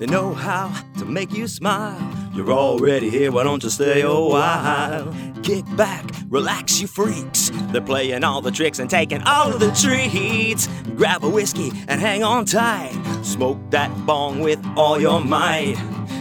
[0.00, 2.00] They know how to make you smile.
[2.32, 5.14] You're already here, why don't you stay a while?
[5.42, 7.50] Kick back, relax, you freaks.
[7.70, 10.68] They're playing all the tricks and taking all of the treats.
[10.96, 12.98] Grab a whiskey and hang on tight.
[13.22, 15.76] Smoke that bong with all your might.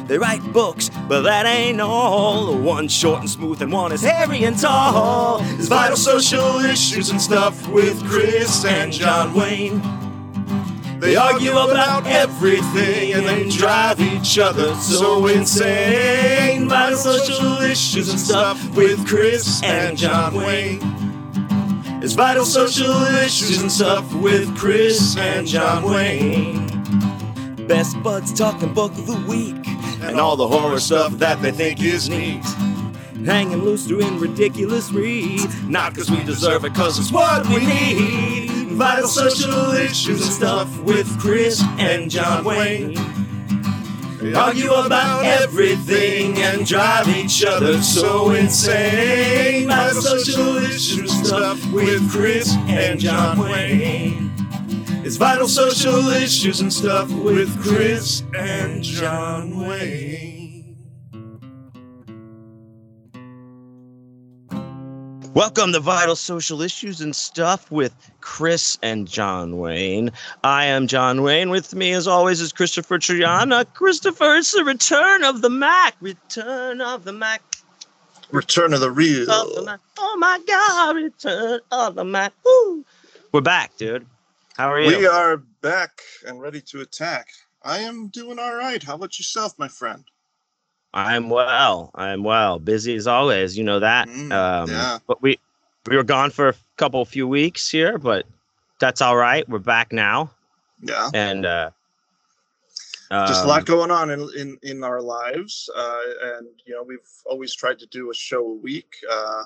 [0.09, 2.57] They write books, but that ain't all.
[2.57, 5.39] One short and smooth, and one is hairy and tall.
[5.57, 9.81] It's vital social issues and stuff with Chris and John Wayne.
[10.99, 16.67] They argue about everything and then drive each other so insane.
[16.67, 20.81] Vital social issues and stuff with Chris and John Wayne.
[22.03, 22.91] It's vital social
[23.23, 26.67] issues and stuff with Chris and John Wayne.
[27.65, 29.55] Best buds talking book of the week
[30.01, 32.43] and all the horror stuff that they think is neat.
[33.25, 38.48] Hanging loose doing ridiculous reads, not because we deserve it, cause it's what we need.
[38.79, 42.93] Vital social issues and stuff with Chris and John Wayne.
[44.21, 49.67] They argue about everything and drive each other so insane.
[49.67, 54.31] Vital social issues and stuff with Chris and John Wayne.
[55.03, 60.38] It's vital social issues and stuff with Chris and John Wayne.
[65.33, 70.11] Welcome to Vital Social Issues and Stuff with Chris and John Wayne.
[70.43, 71.51] I am John Wayne.
[71.51, 73.65] With me, as always, is Christopher Triana.
[73.73, 75.95] Christopher, it's the return of the Mac.
[76.01, 77.41] Return of the Mac.
[78.31, 79.29] Return of the real.
[79.29, 79.79] Of the Mac.
[79.99, 82.33] Oh my God, return of the Mac.
[82.43, 82.83] Woo.
[83.31, 84.07] We're back, dude.
[84.57, 84.97] How are you?
[84.97, 87.27] We are back and ready to attack.
[87.61, 88.81] I am doing all right.
[88.81, 90.03] How about yourself, my friend?
[90.93, 91.91] I'm well.
[91.93, 92.59] I'm well.
[92.59, 93.57] Busy as always.
[93.57, 94.07] You know that.
[94.07, 94.99] Mm, um, yeah.
[95.07, 95.39] But we
[95.87, 98.25] we were gone for a couple few weeks here, but
[98.79, 99.47] that's all right.
[99.47, 100.31] We're back now,
[100.81, 101.09] Yeah.
[101.13, 101.71] and uh,
[103.11, 106.01] Just a um, lot going on in in, in our lives, uh,
[106.37, 108.95] and you know we've always tried to do a show a week.
[109.11, 109.43] Uh,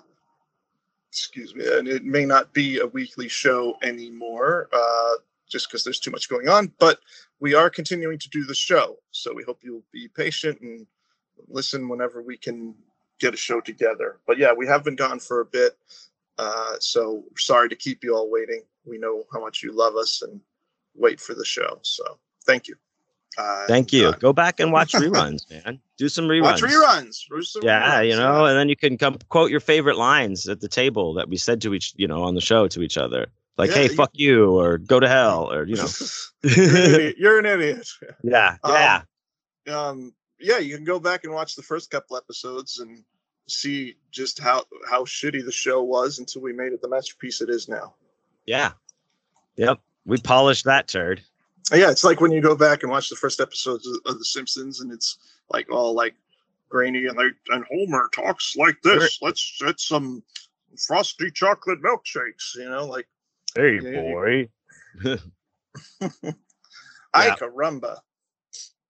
[1.11, 5.11] excuse me, and it may not be a weekly show anymore, uh,
[5.47, 6.71] just because there's too much going on.
[6.79, 6.99] But
[7.39, 10.87] we are continuing to do the show, so we hope you'll be patient and
[11.53, 12.75] listen whenever we can
[13.19, 14.17] get a show together.
[14.27, 15.77] But yeah, we have been gone for a bit,
[16.37, 18.63] uh, so sorry to keep you all waiting.
[18.85, 20.41] We know how much you love us and
[20.95, 21.79] wait for the show.
[21.83, 22.03] So
[22.45, 22.75] thank you.
[23.35, 24.09] Uh, Thank you.
[24.09, 25.79] uh, Go back and watch reruns, man.
[25.97, 26.41] Do some reruns.
[26.43, 27.15] watch reruns.
[27.45, 30.59] Some Yeah, reruns, you know, and then you can come quote your favorite lines at
[30.61, 33.25] the table that we said to each, you know, on the show to each other.
[33.57, 35.87] Like, Yeah, hey, you- fuck you, or go to hell, or you know.
[36.43, 37.15] You're an idiot.
[37.17, 37.87] You're an idiot.
[38.23, 39.01] yeah, Um, yeah.
[39.75, 43.03] Um, yeah, you can go back and watch the first couple episodes and
[43.47, 47.49] see just how how shitty the show was until we made it the masterpiece it
[47.49, 47.95] is now.
[48.45, 48.73] Yeah.
[49.55, 49.79] Yep.
[50.05, 51.21] We polished that turd.
[51.71, 54.25] Uh, yeah, it's like when you go back and watch the first episodes of, The
[54.25, 55.17] Simpsons, and it's
[55.49, 56.13] like all like
[56.69, 59.19] grainy and like and Homer talks like this.
[59.21, 60.23] Let's get some
[60.87, 62.55] frosty chocolate milkshakes.
[62.55, 63.07] You know, like
[63.55, 64.49] Hey, Yeah, you- boy.
[67.13, 67.35] I Yeah.
[67.35, 67.99] caramba.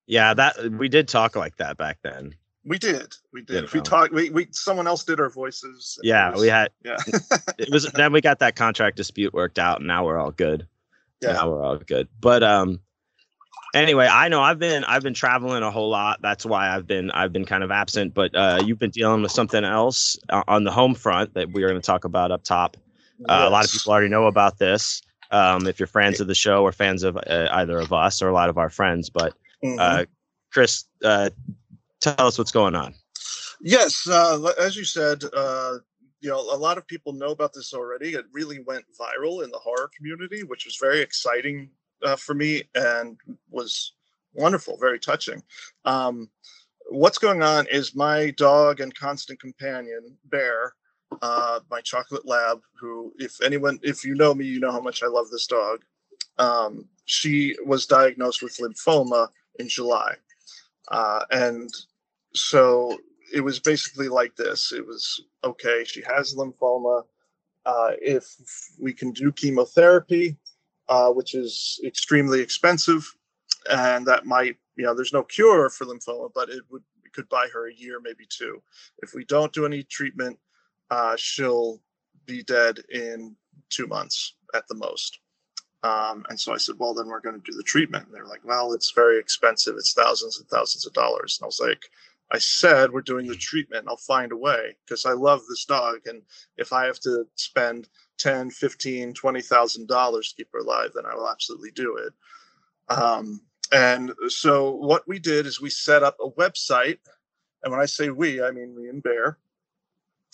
[0.06, 2.36] Yeah, that we did talk like that back then.
[2.66, 3.72] We did, we did.
[3.74, 4.14] We talked.
[4.14, 6.00] We, we someone else did our voices.
[6.02, 6.98] Yeah, was- we had Yeah,
[7.58, 10.68] it was then we got that contract dispute worked out and now we're all good.
[11.22, 11.34] yeah.
[11.34, 12.08] Now we're all good.
[12.22, 12.80] But um
[13.76, 16.22] anyway, I know I've been I've been traveling a whole lot.
[16.22, 19.32] That's why I've been I've been kind of absent, but uh you've been dealing with
[19.32, 22.44] something else uh, on the home front that we are going to talk about up
[22.44, 22.78] top.
[23.28, 25.02] Uh, a lot of people already know about this.
[25.32, 28.28] Um, if you're fans of the show or fans of uh, either of us or
[28.30, 29.80] a lot of our friends, but Mhm.
[29.80, 30.06] uh,
[30.52, 31.30] Chris, uh,
[32.00, 32.94] tell us what's going on.
[33.62, 35.78] Yes, uh, as you said, uh,
[36.20, 38.14] you know, a lot of people know about this already.
[38.14, 41.70] It really went viral in the horror community, which was very exciting
[42.04, 43.18] uh, for me and
[43.50, 43.94] was
[44.34, 45.42] wonderful, very touching.
[45.86, 46.30] Um,
[46.90, 50.74] what's going on is my dog and constant companion, Bear,
[51.22, 55.04] uh, my chocolate lab, who, if anyone, if you know me, you know how much
[55.04, 55.82] I love this dog.
[56.38, 59.28] Um, she was diagnosed with lymphoma
[59.60, 60.16] in July.
[60.90, 61.70] Uh, and
[62.34, 62.98] so
[63.34, 64.72] it was basically like this.
[64.72, 67.04] It was okay she has lymphoma.
[67.66, 68.26] Uh, if
[68.80, 70.38] we can do chemotherapy
[70.90, 73.16] uh, which is extremely expensive
[73.72, 77.30] and that might you know there's no cure for lymphoma but it would it could
[77.30, 78.62] buy her a year maybe two.
[79.02, 80.38] If we don't do any treatment
[80.92, 81.82] uh, she'll
[82.26, 83.36] be dead in
[83.70, 85.20] two months at the most
[85.84, 88.06] um, and so I said, well, then we're going to do the treatment.
[88.06, 89.76] And they're like, well, it's very expensive.
[89.78, 91.38] It's thousands and thousands of dollars.
[91.40, 91.90] And I was like,
[92.32, 93.86] I said, we're doing the treatment.
[93.88, 96.00] I'll find a way because I love this dog.
[96.06, 96.24] And
[96.58, 101.30] if I have to spend 10, 15, $20,000 to keep her alive, then I will
[101.30, 102.14] absolutely do it.
[102.90, 103.42] Um,
[103.72, 106.98] and so what we did is we set up a website.
[107.64, 109.38] And when I say we, I mean me and Bear.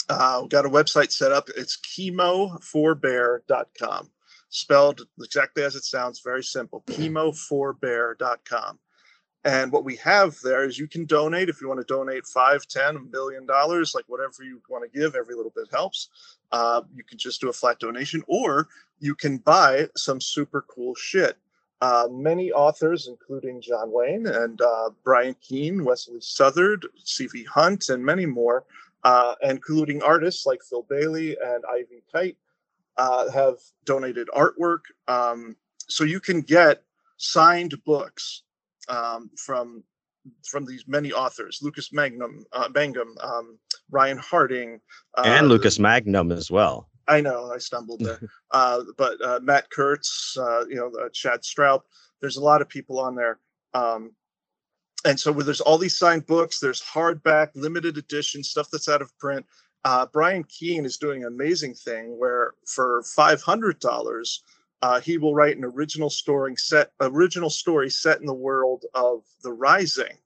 [0.08, 1.50] Uh, we got a website set up.
[1.56, 4.10] It's chemo4bear.com,
[4.50, 6.84] spelled exactly as it sounds, very simple.
[6.88, 8.80] chemo4bear.com.
[9.46, 12.68] And what we have there is you can donate if you want to donate five,
[12.68, 16.10] ten, a million dollars, like whatever you want to give, every little bit helps.
[16.52, 18.68] Uh, you can just do a flat donation, or
[19.00, 21.38] you can buy some super cool shit.
[21.82, 27.46] Uh, many authors, including John Wayne and uh, Brian Keene, Wesley Southard, C.V.
[27.46, 28.66] Hunt, and many more,
[29.06, 32.38] uh, including artists like Phil Bailey and Ivy Kite,
[33.00, 33.56] uh, have
[33.86, 34.82] donated artwork.
[35.08, 35.56] Um,
[35.88, 36.84] so you can get
[37.18, 38.44] signed books
[38.90, 39.84] um, from
[40.46, 43.58] from these many authors: Lucas Magnum, uh, Mangum, um,
[43.90, 44.80] Ryan Harding,
[45.18, 46.90] and Lucas Magnum as well.
[47.08, 48.20] I know I stumbled there,
[48.52, 51.82] uh, but uh, Matt Kurtz, uh, you know, uh, Chad Stroup.
[52.22, 53.40] There's a lot of people on there,
[53.74, 54.12] um,
[55.06, 56.60] and so there's all these signed books.
[56.60, 59.46] There's hardback, limited edition stuff that's out of print.
[59.86, 64.44] Uh, Brian Keene is doing an amazing thing where for five hundred dollars,
[64.82, 69.24] uh, he will write an original story set, original story set in the world of
[69.44, 70.18] The Rising.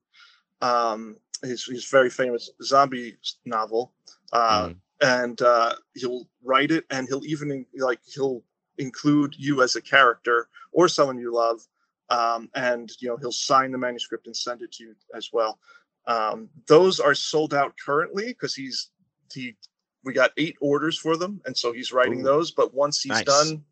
[0.61, 3.93] Um, his, his very famous zombie novel.
[4.33, 8.41] Mm and uh, he'll write it and he'll even like he'll
[8.77, 11.61] include you as a character or someone you love
[12.09, 15.59] um, and you know he'll sign the manuscript and send it to you as well
[16.07, 18.91] um, those are sold out currently because he's
[19.33, 19.55] he
[20.03, 23.11] we got eight orders for them and so he's writing Ooh, those but once he's
[23.11, 23.23] nice.
[23.23, 23.63] done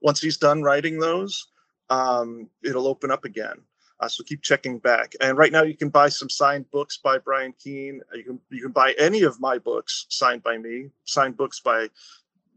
[0.00, 1.48] once he's done writing those
[1.90, 3.56] um, it'll open up again
[4.00, 5.14] uh, so keep checking back.
[5.20, 8.00] And right now, you can buy some signed books by Brian Keene.
[8.14, 11.88] You can you can buy any of my books signed by me, signed books by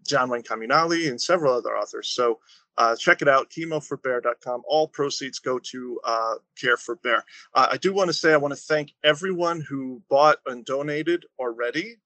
[0.08, 2.10] John Wayne Comunale and several other authors.
[2.10, 2.40] So
[2.78, 4.64] uh, check it out, chemoforbear.com.
[4.66, 7.24] All proceeds go to uh, Care for Bear.
[7.54, 11.26] Uh, I do want to say I want to thank everyone who bought and donated
[11.40, 11.98] already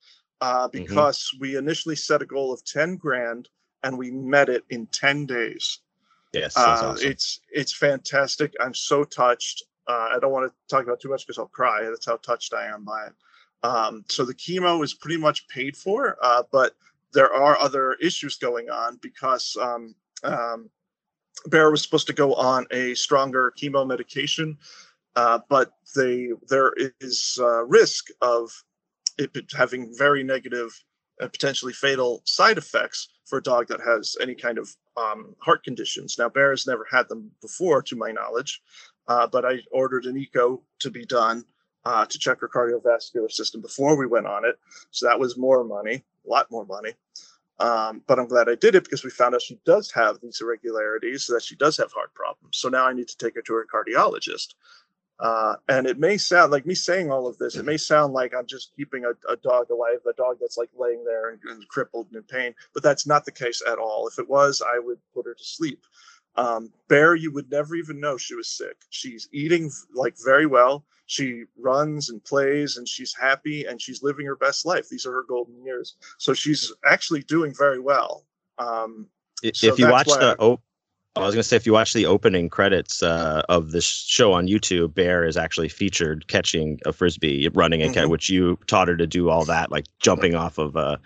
[0.42, 0.78] uh, mm-hmm.
[0.78, 1.42] because mm-hmm.
[1.42, 3.50] we initially set a goal of 10 grand
[3.84, 5.80] and we met it in 10 days.
[6.34, 7.08] Yes, uh, awesome.
[7.10, 8.54] it's it's fantastic.
[8.60, 9.64] I'm so touched.
[9.88, 11.84] Uh, I don't want to talk about too much because I'll cry.
[11.84, 13.14] That's how touched I am by it.
[13.64, 16.76] Um, so the chemo is pretty much paid for, uh, but
[17.14, 20.70] there are other issues going on because um, um,
[21.48, 24.58] Bear was supposed to go on a stronger chemo medication,
[25.16, 28.52] uh, but they there is risk of
[29.18, 30.72] it having very negative
[31.20, 35.64] and potentially fatal side effects for a dog that has any kind of um, heart
[35.64, 36.18] conditions.
[36.18, 38.62] Now, Bear has never had them before, to my knowledge,
[39.08, 41.44] uh, but I ordered an echo to be done
[41.86, 44.60] uh, to check her cardiovascular system before we went on it.
[44.92, 46.94] So that was more money, a lot more money.
[47.60, 50.40] Um, but I'm glad I did it because we found out she does have these
[50.42, 52.58] irregularities, that she does have heart problems.
[52.58, 54.54] So now I need to take her to her cardiologist.
[55.20, 58.34] Uh, and it may sound like me saying all of this, it may sound like
[58.36, 61.68] I'm just keeping a, a dog alive, a dog that's like laying there and, and,
[61.68, 64.08] crippled and in pain, but that's not the case at all.
[64.08, 65.84] If it was, I would put her to sleep.
[66.36, 68.78] Um, Bear, you would never even know she was sick.
[68.92, 70.86] She's eating like very well.
[71.08, 74.88] She runs and plays and she's happy and she's living her best life.
[74.88, 75.96] These are her golden years.
[76.20, 78.26] So she's actually doing very well.
[78.60, 79.08] Um,
[79.42, 80.60] if so you watch the, I, oh,
[81.22, 84.48] I was gonna say if you watch the opening credits uh, of this show on
[84.48, 88.02] YouTube, Bear is actually featured catching a frisbee, running and mm-hmm.
[88.02, 90.98] catch, which you taught her to do all that, like jumping off of uh,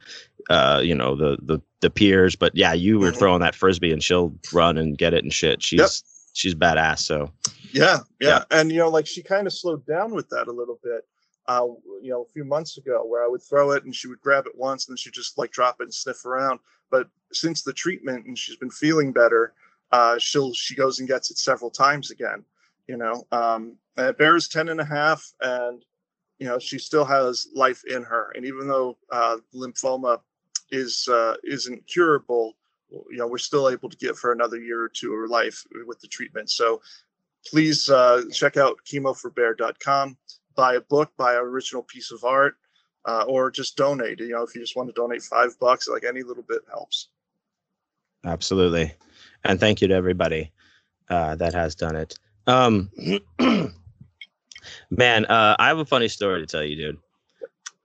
[0.49, 2.35] uh, you know, the the the piers.
[2.35, 3.17] But yeah, you were mm-hmm.
[3.17, 5.61] throwing that frisbee and she'll run and get it and shit.
[5.61, 5.89] She's yep.
[6.33, 6.99] she's badass.
[6.99, 7.31] So
[7.71, 10.51] yeah, yeah, yeah, and you know, like she kind of slowed down with that a
[10.51, 11.01] little bit.
[11.47, 11.67] Uh,
[12.01, 14.45] you know, a few months ago, where I would throw it and she would grab
[14.45, 16.59] it once and then she'd just like drop it and sniff around.
[16.91, 19.53] But since the treatment and she's been feeling better,
[19.91, 22.43] uh, she'll she goes and gets it several times again.
[22.87, 25.83] You know, um, Bear's 10 and a half, and
[26.39, 28.31] you know she still has life in her.
[28.35, 30.19] And even though uh, lymphoma
[30.71, 32.53] is uh, isn't curable,
[32.89, 35.99] you know we're still able to give her another year or two of life with
[35.99, 36.49] the treatment.
[36.49, 36.81] So
[37.45, 40.17] please uh, check out chemoforbear.com.
[40.55, 42.55] Buy a book, buy an original piece of art,
[43.05, 44.19] uh, or just donate.
[44.19, 47.09] You know, if you just want to donate five bucks, like any little bit helps.
[48.23, 48.93] Absolutely
[49.43, 50.51] and thank you to everybody
[51.09, 52.17] uh, that has done it.
[52.47, 52.91] Um,
[54.89, 56.97] man, uh, I have a funny story to tell you, dude.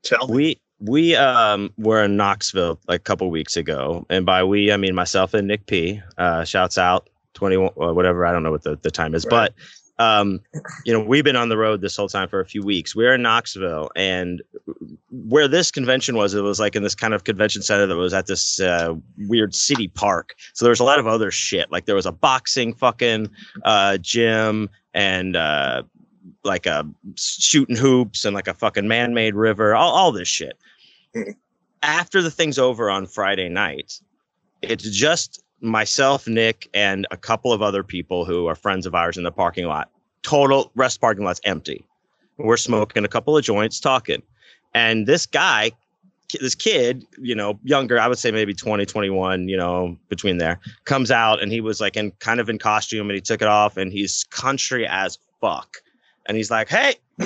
[0.02, 0.28] Tell.
[0.28, 4.76] We we um were in Knoxville like a couple weeks ago, and by we I
[4.76, 6.00] mean myself and Nick P.
[6.18, 9.24] Uh, shouts out twenty one uh, whatever I don't know what the, the time is,
[9.24, 9.30] right.
[9.30, 9.54] but
[9.98, 10.40] um,
[10.84, 12.94] you know, we've been on the road this whole time for a few weeks.
[12.94, 14.42] We're in Knoxville, and
[15.10, 18.12] where this convention was, it was like in this kind of convention center that was
[18.12, 18.94] at this uh,
[19.28, 20.34] weird city park.
[20.52, 21.70] So there was a lot of other shit.
[21.72, 23.30] Like there was a boxing fucking
[23.64, 25.82] uh, gym and uh,
[26.44, 26.86] like a
[27.16, 30.58] shooting hoops and like a fucking man-made river, all, all this shit.
[31.14, 31.34] Mhm.
[31.82, 34.00] After the thing's over on Friday night,
[34.62, 39.16] it's just myself, Nick, and a couple of other people who are friends of ours
[39.16, 39.90] in the parking lot.
[40.22, 41.84] Total rest parking lot's empty.
[42.38, 44.22] We're smoking a couple of joints, talking,
[44.74, 45.72] and this guy,
[46.38, 50.60] this kid, you know, younger, I would say maybe 20, 21, you know, between there,
[50.84, 53.48] comes out and he was like in kind of in costume and he took it
[53.48, 55.78] off and he's country as fuck.
[56.26, 56.96] And he's like, hey,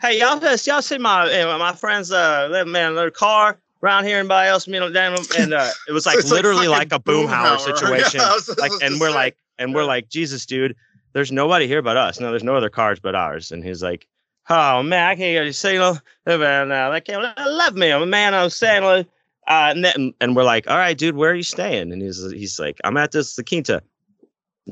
[0.00, 4.18] hey, y'all, y'all see my eh, my friends, uh, man, their car around here.
[4.18, 7.60] Anybody else, you know, damn, and uh, it was like like literally like a boomhauer
[7.76, 8.20] situation.
[8.20, 9.14] Yeah, was- like, and we're saying.
[9.14, 10.74] like, and we're like, Jesus, dude,
[11.12, 12.18] there's nobody here but us.
[12.18, 13.52] No, there's no other cars but ours.
[13.52, 14.08] And he's like,
[14.50, 16.70] Oh man, I can't you say no, man.
[16.70, 18.34] Uh, they can't love me, I'm a man.
[18.34, 19.04] I'm saying, uh,
[19.48, 21.92] and then and we're like, all right, dude, where are you staying?
[21.92, 23.82] And he's he's like, I'm at this the Quinta.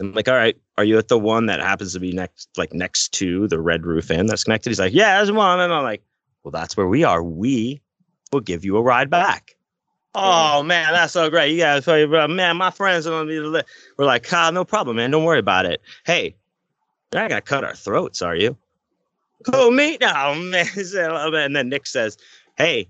[0.01, 2.73] I'm like, all right, are you at the one that happens to be next, like
[2.73, 4.71] next to the Red Roof Inn that's connected?
[4.71, 5.61] He's like, yeah, there's one.
[5.61, 6.03] And I'm like,
[6.45, 7.23] well, that's where we are.
[7.23, 7.81] We
[8.33, 9.57] will give you a ride back.
[10.15, 11.53] Oh man, that's so great.
[11.53, 13.41] You guys, uh, man, my friends are gonna be.
[13.41, 13.63] li-"
[13.97, 15.11] We're like, ah, no problem, man.
[15.11, 15.81] Don't worry about it.
[16.05, 16.35] Hey,
[17.13, 18.57] you're not gonna cut our throats, are you?
[19.53, 19.99] Who me?
[20.01, 20.67] No, man.
[20.77, 22.17] And then Nick says,
[22.57, 22.89] hey,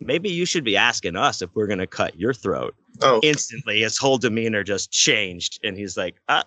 [0.00, 3.98] maybe you should be asking us if we're gonna cut your throat Oh, instantly his
[3.98, 6.44] whole demeanor just changed and he's like uh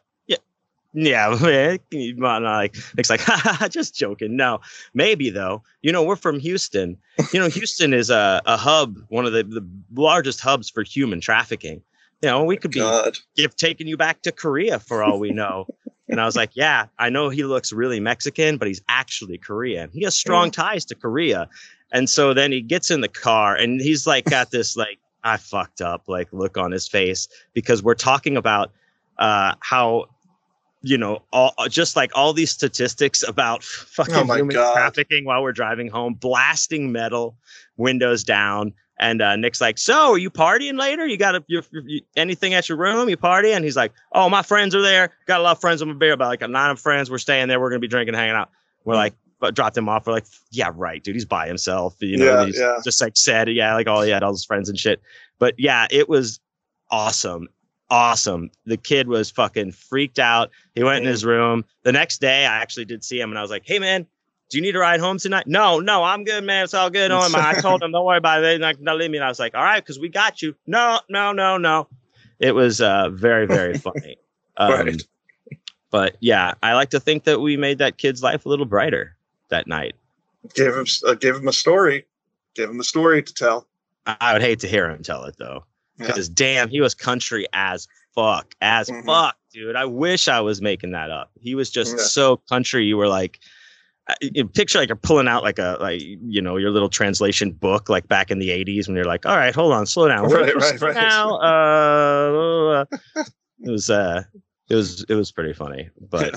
[0.93, 1.29] yeah
[1.91, 3.21] man like Nick's like
[3.69, 4.35] just joking.
[4.35, 4.61] No
[4.93, 5.63] maybe though.
[5.81, 6.97] You know we're from houston.
[7.33, 11.21] You know houston is a, a hub one of the, the largest hubs for human
[11.21, 11.81] trafficking.
[12.21, 13.17] You know we could be God.
[13.35, 15.67] give taking you back to korea for all we know.
[16.09, 19.89] And i was like yeah i know he looks really mexican but he's actually korean.
[19.93, 21.49] He has strong ties to korea.
[21.91, 25.37] And so then he gets in the car and he's like got this like I
[25.37, 28.71] fucked up like look on his face because we're talking about
[29.17, 30.05] uh how
[30.87, 34.73] you know all just like all these statistics about fucking Oh human God.
[34.73, 37.35] trafficking while we're driving home blasting metal
[37.77, 41.05] windows down and uh, Nick's like, "So, are you partying later?
[41.05, 43.07] You got a, you, you, anything at your room?
[43.09, 45.11] You party?" And he's like, "Oh, my friends are there.
[45.27, 47.11] Got a lot of friends on my beer, about like a nine of friends.
[47.11, 47.59] We're staying there.
[47.59, 48.49] We're gonna be drinking, hanging out."
[48.85, 50.07] We're like, but dropped him off.
[50.07, 51.13] We're like, "Yeah, right, dude.
[51.13, 51.95] He's by himself.
[51.99, 52.77] You know, Yeah, he's yeah.
[52.83, 54.99] just like said, yeah, like all he had all his friends and shit."
[55.37, 56.39] But yeah, it was
[56.89, 57.49] awesome.
[57.89, 58.51] Awesome.
[58.65, 60.51] The kid was fucking freaked out.
[60.75, 61.63] He went in his room.
[61.83, 64.05] The next day, I actually did see him and I was like, hey, man,
[64.49, 65.47] do you need a ride home tonight?
[65.47, 66.63] No, no, I'm good, man.
[66.63, 67.09] It's all good.
[67.09, 67.57] Don't worry about it.
[67.57, 68.41] I told him, don't worry about it.
[68.41, 69.17] They're not going leave me.
[69.17, 70.55] And I was like, all right, because we got you.
[70.65, 71.87] No, no, no, no.
[72.39, 74.17] It was uh, very, very funny.
[74.57, 75.01] Um, Right.
[75.89, 79.15] But yeah, I like to think that we made that kid's life a little brighter
[79.49, 79.95] that night.
[80.53, 82.05] Give him uh, gave him a story.
[82.55, 83.67] Give him a story to tell.
[84.05, 85.65] I would hate to hear him tell it though.
[85.99, 86.07] Yeah.
[86.07, 89.05] because damn, he was country as fuck, as Mhm.
[89.05, 89.75] fuck, dude.
[89.75, 91.31] I wish I was making that up.
[91.39, 92.03] He was just Yeah.
[92.03, 92.85] so country.
[92.85, 93.39] You were like,
[94.21, 97.89] you picture like you're pulling out like a like you know your little translation book
[97.89, 100.55] like back in the '80s when you're like, all right, hold on, slow down, Right,
[100.55, 100.93] right, right.
[100.95, 101.35] now.
[101.39, 102.85] Uh,
[103.59, 104.23] it was uh,
[104.69, 106.35] it was it was pretty funny, but.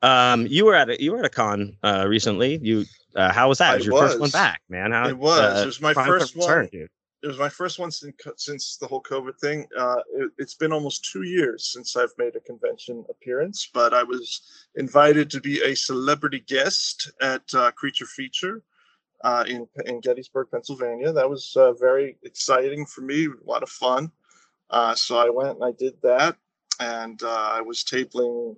[0.00, 2.60] Um, you were at a you were at a con uh recently.
[2.62, 2.84] You
[3.16, 3.74] uh, how was that?
[3.74, 4.92] It was your first one back, man.
[4.92, 5.40] How, It was.
[5.40, 6.68] uh, It was my first Return, one.
[6.70, 6.90] dude.
[7.22, 9.66] It was my first one since, since the whole COVID thing.
[9.76, 14.04] Uh, it, it's been almost two years since I've made a convention appearance, but I
[14.04, 14.42] was
[14.76, 18.62] invited to be a celebrity guest at uh, Creature Feature
[19.24, 21.12] uh, in in Gettysburg, Pennsylvania.
[21.12, 23.26] That was uh, very exciting for me.
[23.26, 24.12] A lot of fun.
[24.70, 26.36] Uh, so I went and I did that,
[26.78, 28.56] and uh, I was tabling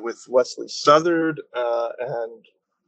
[0.00, 2.46] with Wesley Southard and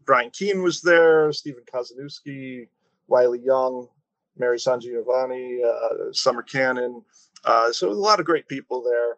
[0.09, 2.67] Brian Keene was there, Stephen Kozeniewski,
[3.09, 3.89] Wiley Young,
[4.39, 7.03] Mary Sangiovanni, uh, Summer Cannon.
[7.45, 9.17] Uh, so a lot of great people there.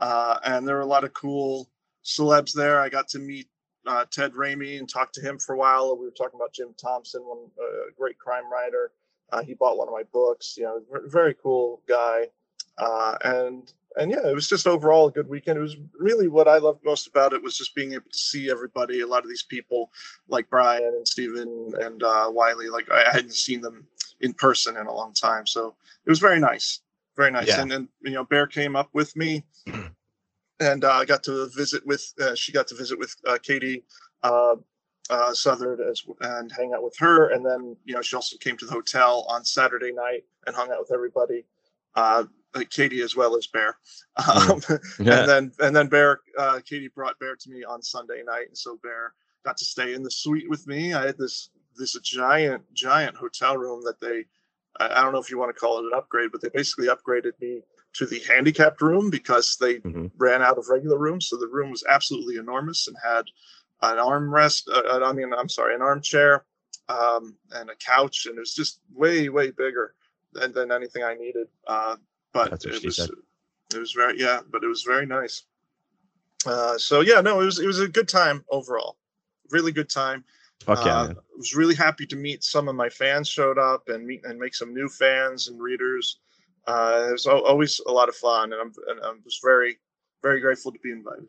[0.00, 1.70] Uh, and there were a lot of cool
[2.04, 2.80] celebs there.
[2.80, 3.48] I got to meet
[3.86, 5.96] uh, Ted Raimi and talk to him for a while.
[5.96, 8.92] We were talking about Jim Thompson, one uh, great crime writer.
[9.32, 10.56] Uh, he bought one of my books.
[10.56, 12.26] You know, very cool guy.
[13.24, 15.58] And and yeah, it was just overall a good weekend.
[15.58, 18.50] It was really what I loved most about it was just being able to see
[18.50, 19.00] everybody.
[19.00, 19.90] A lot of these people,
[20.28, 23.86] like Brian and Stephen and uh, Wiley, like I hadn't seen them
[24.22, 25.46] in person in a long time.
[25.46, 25.74] So
[26.06, 26.80] it was very nice,
[27.16, 27.48] very nice.
[27.48, 27.60] Yeah.
[27.60, 29.44] And then you know, Bear came up with me,
[30.60, 32.12] and uh, I got to visit with.
[32.20, 33.84] Uh, she got to visit with uh, Katie
[34.22, 34.56] uh,
[35.10, 37.30] uh, Southard as and hang out with her.
[37.30, 40.70] And then you know, she also came to the hotel on Saturday night and hung
[40.70, 41.44] out with everybody.
[41.94, 42.24] Uh,
[42.70, 43.76] Katie as well as Bear.
[44.28, 44.60] Um,
[44.98, 45.20] Yeah.
[45.20, 48.56] and then and then Bear, uh, Katie brought Bear to me on Sunday night, and
[48.56, 49.14] so Bear
[49.44, 50.92] got to stay in the suite with me.
[50.94, 54.24] I had this this giant giant hotel room that they
[54.80, 57.32] I, don't know if you want to call it an upgrade, but they basically upgraded
[57.40, 57.62] me
[57.94, 60.10] to the handicapped room because they Mhm.
[60.16, 61.28] ran out of regular rooms.
[61.28, 63.26] So the room was absolutely enormous and had
[63.82, 64.68] an armrest.
[64.68, 66.46] Uh, I mean, I'm sorry, an armchair
[66.88, 69.94] um, and a couch, and it was just way, way bigger
[70.32, 71.48] than, than anything I needed.
[71.66, 71.96] Uh,
[72.32, 73.10] but it was, said.
[73.74, 75.44] it was very, yeah, but it was very nice.
[76.46, 78.96] Uh, so yeah, no, it was it was a good time overall.
[79.50, 80.24] Really good time.
[80.62, 81.08] Fuck yeah, Uh.
[81.10, 84.38] I was really happy to meet some of my fans showed up and meet and
[84.38, 86.18] make some new fans and readers.
[86.66, 89.78] Uh, it was al- always a lot of fun, and I'm and I was very
[90.22, 91.28] very grateful to be invited.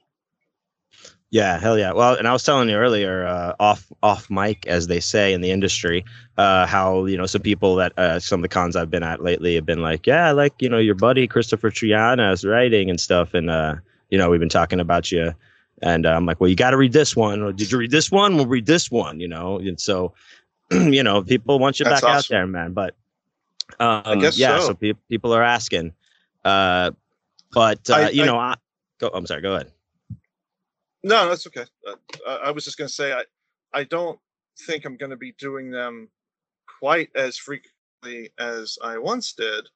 [1.32, 1.94] Yeah, hell yeah.
[1.94, 5.42] Well, and I was telling you earlier, uh, off off mic, as they say in
[5.42, 6.06] the industry,
[6.38, 9.24] uh, how you know some people that uh, some of the cons I've been at
[9.24, 13.02] lately have been like, yeah, I like you know your buddy Christopher Triana's writing and
[13.02, 13.76] stuff, and uh,
[14.12, 15.34] you know we've been talking about you,
[15.84, 17.42] and uh, I'm like, well, you got to read this one.
[17.42, 18.36] Or, Did you read this one?
[18.36, 19.20] We'll read this one.
[19.20, 20.14] You know, and so
[20.72, 22.74] you know people want you That's back out there, man.
[22.74, 22.96] But
[23.80, 24.68] um, guess yeah, so.
[24.68, 25.94] so, pe- people are asking,
[26.46, 26.92] uh,
[27.52, 28.56] but uh, I- you I- know, I,
[29.00, 29.10] go.
[29.14, 29.42] I'm sorry.
[29.42, 29.72] Go ahead.
[31.04, 31.66] No, that's okay.
[31.86, 33.24] Uh, I, I was just going to say I
[33.74, 34.18] I don't
[34.66, 36.08] think I'm going to be doing them
[36.80, 39.68] quite as frequently as I once did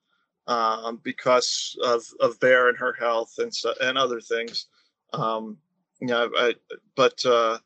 [0.48, 4.68] um, because of of Bear and her health and so, and other things.
[5.14, 5.58] Um,
[6.02, 6.56] yeah, I,
[6.96, 7.60] but uh,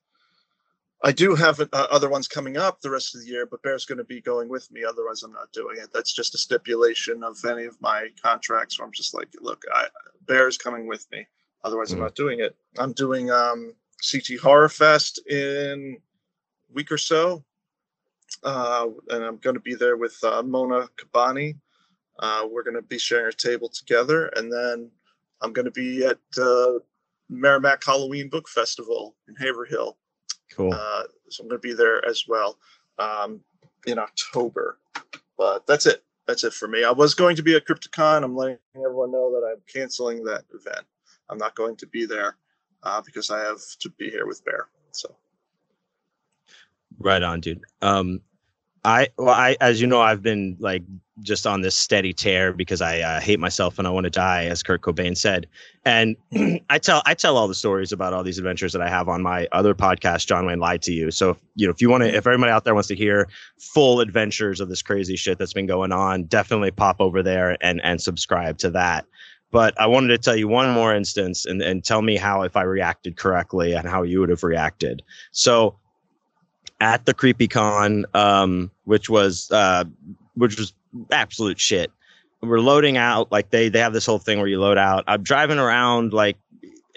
[1.04, 3.46] I do have uh, other ones coming up the rest of the year.
[3.46, 4.84] But Bear's going to be going with me.
[4.84, 5.90] Otherwise, I'm not doing it.
[5.94, 8.80] That's just a stipulation of any of my contracts.
[8.80, 9.88] Where I'm just like, look, I,
[10.28, 11.28] Bear's coming with me.
[11.64, 12.04] Otherwise, I'm Mhm.
[12.04, 12.56] not doing it.
[12.78, 13.74] I'm doing um,
[14.12, 15.98] CT Horror Fest in
[16.70, 17.44] a week or so,
[18.44, 21.58] uh, and I'm going to be there with uh, Mona Kabbani.
[22.20, 24.92] Uh, we're going to be sharing a table together, and then
[25.42, 26.80] I'm going to be at uh,
[27.32, 29.98] Merrimack Halloween Book Festival in Haverhill.
[30.52, 30.74] Cool.
[30.74, 32.60] Uh, so I'm going to be there as well
[33.00, 33.40] um,
[33.88, 34.78] in October.
[35.38, 36.04] But that's it.
[36.28, 36.84] That's it for me.
[36.84, 38.24] I was going to be at Crypticon.
[38.24, 40.86] I'm letting everyone know that I'm canceling that event.
[41.30, 42.38] I'm not going to be there
[42.84, 44.68] uh, because I have to be here with Bear.
[44.92, 45.16] So
[47.00, 47.64] Right on, dude.
[47.82, 48.22] Um,
[48.84, 50.84] I well, I as you know, I've been like
[51.22, 54.46] just on this steady tear because I uh, hate myself and I want to die,
[54.46, 55.48] as Kurt Cobain said.
[55.86, 56.16] And
[56.70, 59.22] I tell I tell all the stories about all these adventures that I have on
[59.22, 61.12] my other podcast, John Wayne Lied to You.
[61.12, 63.28] So if, you know, if you want to, if everybody out there wants to hear
[63.60, 67.82] full adventures of this crazy shit that's been going on, definitely pop over there and
[67.84, 69.06] and subscribe to that.
[69.52, 72.56] But I wanted to tell you one more instance and, and tell me how if
[72.56, 75.04] I reacted correctly and how you would have reacted.
[75.32, 75.76] So
[76.82, 79.86] at the creepy con um which was uh
[80.36, 80.74] which was
[81.12, 81.92] absolute shit.
[82.42, 85.04] We're loading out like they they have this whole thing where you load out.
[85.08, 86.38] I'm driving around like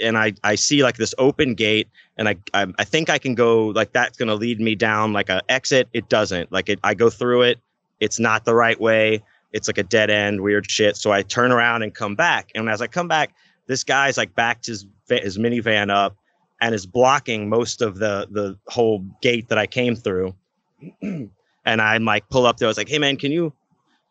[0.03, 3.37] and i i see like this open gate and i i, I think i can
[3.37, 5.89] go like that's going to lead me down like a exit.
[5.93, 6.51] It doesn't.
[6.51, 7.61] Like it i go through it.
[8.01, 9.23] It's not the right way.
[9.53, 10.97] It's like a dead end weird shit.
[10.97, 12.51] So i turn around and come back.
[12.55, 13.35] And as i come back
[13.67, 16.17] this guy's like backed his his minivan up
[16.65, 20.35] and is blocking most of the the whole gate that I came through.
[21.03, 21.31] and
[21.67, 22.67] I'm like, pull up there.
[22.67, 23.53] I was like, hey man, can you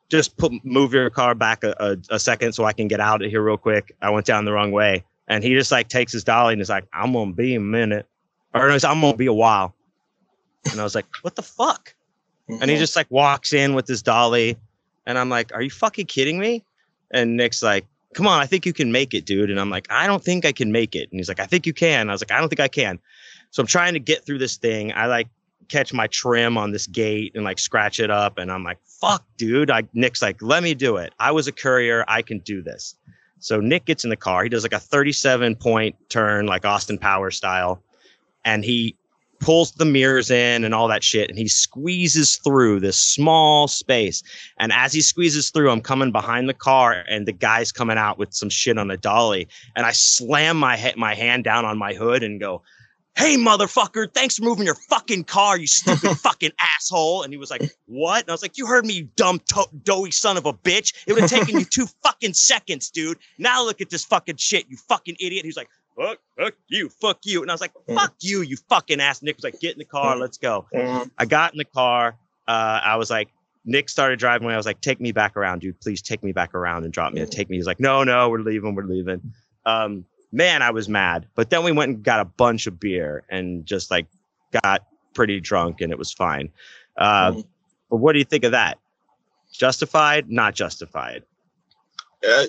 [0.08, 3.24] just put move your car back a, a, a second so I can get out
[3.24, 3.96] of here real quick?
[4.04, 5.04] I went down the wrong way.
[5.28, 8.06] And he just like takes his dolly and is like, I'm gonna be a minute.
[8.54, 9.74] Or no, I'm gonna be a while.
[10.70, 11.96] And I was like, what the fuck?
[12.48, 12.80] And he mhm.
[12.80, 14.58] just like walks in with his dolly.
[15.08, 16.64] And I'm like, are you fucking kidding me?
[17.10, 19.50] And Nick's like, come on, I think you can make it, dude.
[19.50, 21.10] And I'm like, I don't think I can make it.
[21.12, 22.10] And he's like, I think you can.
[22.10, 23.00] I was like, I don't think I can.
[23.52, 24.94] So I'm trying to get through this thing.
[24.94, 25.28] I like
[25.70, 28.38] catch my trim on this gate and like scratch it up.
[28.38, 29.72] And I'm like, fuck, dude.
[29.72, 31.14] I Nick's like, let me do it.
[31.20, 32.06] I was a courier.
[32.08, 32.96] I can do this.
[33.40, 34.44] So Nick gets in the car.
[34.44, 37.82] He does like a 37 point turn, like Austin Power style.
[38.46, 38.96] And he
[39.44, 41.30] pulls the mirrors in and all that shit.
[41.30, 44.24] And he squeezes through this small space.
[44.58, 48.18] And as he squeezes through, I'm coming behind the car, and the guy's coming out
[48.18, 49.48] with some shit on a dolly.
[49.76, 52.62] And I slam my he- my hand down on my hood and go,
[53.16, 54.12] "Hey, motherfucker!
[54.14, 58.22] Thanks for moving your fucking car, you stupid fucking asshole!" And he was like, "What?"
[58.24, 60.94] And I was like, "You heard me, you dumb to- doughy son of a bitch!
[61.06, 63.18] It would have taken you two fucking seconds, dude.
[63.38, 65.70] Now look at this fucking shit, you fucking idiot!" He's like.
[65.96, 67.42] Fuck, fuck you, fuck you.
[67.42, 69.22] And I was like, fuck you, you fucking ass.
[69.22, 70.66] Nick was like, get in the car, let's go.
[71.18, 72.16] I got in the car.
[72.48, 73.30] Uh, I was like,
[73.66, 74.54] Nick started driving away.
[74.54, 75.80] I was like, take me back around, dude.
[75.80, 77.58] Please take me back around and drop me and take me.
[77.58, 78.76] He's like, no, no, we're leaving.
[78.76, 79.34] We're leaving.
[79.66, 81.28] Um, man, I was mad.
[81.36, 84.08] But then we went and got a bunch of beer and just like
[84.64, 86.50] got pretty drunk and it was fine.
[86.98, 87.46] Uh, Mhm.
[87.90, 88.80] but what do you think of that?
[89.54, 90.30] Justified?
[90.30, 91.24] Not justified.
[92.28, 92.46] Uh, uh,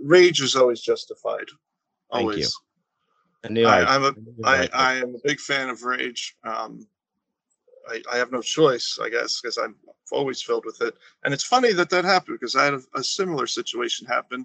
[0.00, 1.46] rage is always justified.
[2.12, 2.46] Thank you.
[3.48, 6.36] I knew I, I'm a I I, am a big fan of Rage.
[6.44, 6.86] Um,
[7.88, 9.76] I, I have no choice, I guess, because I'm
[10.12, 10.96] always filled with it.
[11.24, 14.44] And it's funny that that happened because I had a, a similar situation happen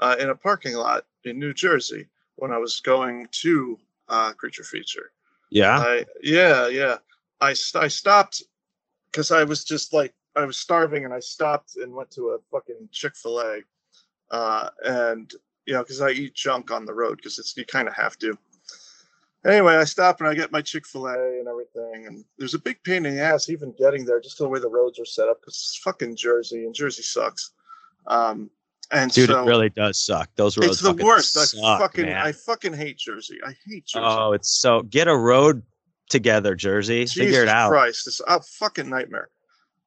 [0.00, 4.64] uh, in a parking lot in New Jersey when I was going to uh, Creature
[4.64, 5.12] Feature.
[5.50, 5.78] Yeah.
[5.78, 6.96] I yeah yeah.
[7.40, 8.42] I I stopped
[9.10, 12.38] because I was just like I was starving and I stopped and went to a
[12.50, 13.60] fucking Chick Fil A,
[14.30, 15.32] uh, and
[15.66, 18.18] you know because I eat junk on the road because it's you kind of have
[18.18, 18.36] to.
[19.44, 22.60] Anyway, I stop and I get my Chick Fil A and everything, and there's a
[22.60, 25.28] big pain in the ass even getting there just the way the roads are set
[25.28, 27.50] up because it's fucking Jersey and Jersey sucks.
[28.06, 28.50] Um,
[28.92, 30.30] and Dude, so it really does suck.
[30.36, 31.36] Those roads it's the fucking worst.
[31.36, 32.26] I fucking man.
[32.26, 33.38] I fucking hate Jersey.
[33.44, 34.04] I hate Jersey.
[34.06, 35.62] Oh, it's so get a road
[36.08, 37.06] together, Jersey.
[37.06, 37.70] Figure Jesus it out.
[37.70, 39.28] Christ, it's a fucking nightmare.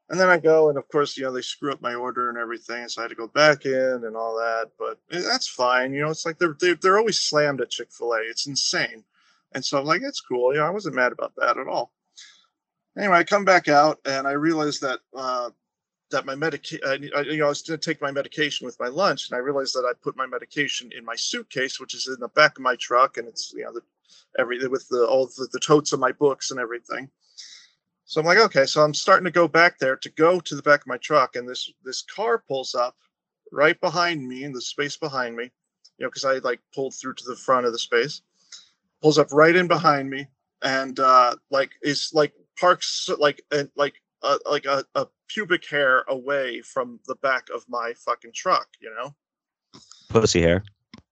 [0.10, 2.38] And then I go, and of course, you know, they screw up my order and
[2.38, 4.70] everything, so I had to go back in and all that.
[4.78, 5.94] But that's fine.
[5.94, 8.20] You know, it's like they're they're, they're always slammed at Chick Fil A.
[8.20, 9.04] It's insane.
[9.54, 10.54] And so I'm like, it's cool.
[10.54, 11.91] You know, I wasn't mad about that at all.
[12.98, 15.50] Anyway, I come back out and I realized that uh,
[16.12, 19.30] that my medication, you know, I was going to take my medication with my lunch,
[19.30, 22.28] and I realized that I put my medication in my suitcase, which is in the
[22.30, 23.82] back of my truck, and it's you know the
[24.38, 27.10] everything with the all the, the totes of my books and everything.
[28.06, 30.62] So I'm like, okay, so I'm starting to go back there to go to the
[30.62, 32.96] back of my truck, and this this car pulls up
[33.52, 35.46] right behind me in the space behind me,
[35.98, 38.22] you know, because I like pulled through to the front of the space,
[39.02, 40.28] pulls up right in behind me,
[40.62, 46.04] and uh like is like parks like and like uh, like a, a pubic hair
[46.08, 49.13] away from the back of my fucking truck, you know?
[50.10, 50.63] Pussy hair.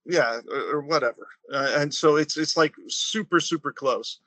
[0.06, 1.28] yeah or, or whatever.
[1.52, 4.20] Uh, and so it's it's like super super close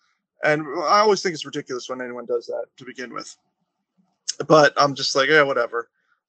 [0.46, 3.37] and i always think it's ridiculous when anyone does that to begin with.
[4.46, 5.88] But i'm just like yeah whatever.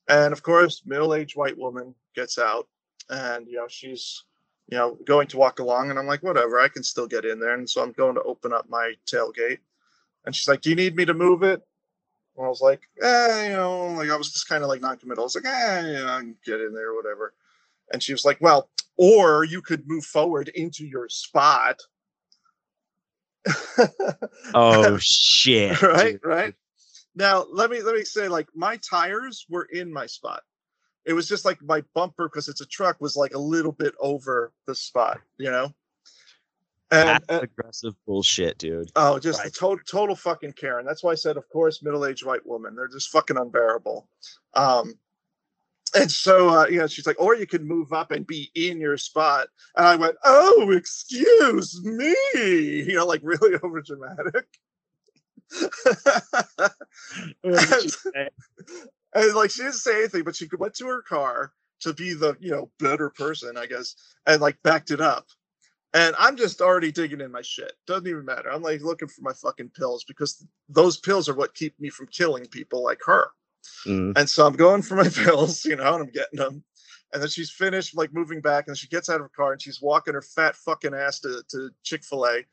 [0.10, 2.68] And of course middle-aged white woman gets out
[3.10, 4.24] and you know she's
[4.70, 7.40] you know going to walk along and i'm like whatever i can still get in
[7.40, 7.54] there.
[7.54, 9.60] And so i'm going to open up my tailgate
[10.26, 11.62] and she's like do you need me to move it?
[12.38, 15.24] And i was like eh, you know like i was just kind of like non-committal.
[15.24, 17.34] I was like eh, yeah, i can get in there whatever.
[17.92, 21.80] And she was like well or you could move forward into your spot.
[24.54, 25.82] Oh shit.
[25.82, 26.26] right, dude.
[26.26, 26.54] right.
[27.16, 30.42] Now let me let me say, like my tires were in my spot.
[31.06, 33.94] It was just like my bumper because it's a truck was like a little bit
[34.00, 35.74] over the spot, you know.
[36.92, 38.92] And, That's and- aggressive bullshit, dude.
[38.96, 39.54] oh, just Right.
[39.54, 40.86] total total fucking Karen.
[40.86, 42.76] That's why I said, of course, middle aged white woman.
[42.76, 44.08] They're just fucking unbearable.
[44.54, 44.94] Um,
[45.96, 48.80] and so uh, you know, she's like, or you can move up and be in
[48.80, 49.48] your spot.
[49.76, 54.46] And I went, oh, excuse me, you know, like really over dramatic.
[57.44, 58.30] and,
[59.14, 62.36] and, like she didn't say anything, but she went to her car to be the
[62.40, 63.96] you know better person, I guess,
[64.26, 65.26] and like backed it up.
[65.94, 67.72] And I'm just already digging in my shit.
[67.88, 68.52] Doesn't even matter.
[68.52, 72.08] I'm like looking for my fucking pills because those pills are what keep me from
[72.08, 73.30] killing people like her.
[73.86, 74.18] Mm.
[74.18, 76.64] And so I'm going for my pills, you know, and I'm getting them.
[77.14, 79.62] And then she's finished like moving back, and she gets out of her car and
[79.62, 82.44] she's walking her fat fucking ass to, to Chick fil A.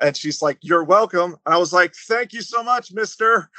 [0.00, 1.36] And she's like, You're welcome.
[1.44, 3.50] And I was like, Thank you so much, mister.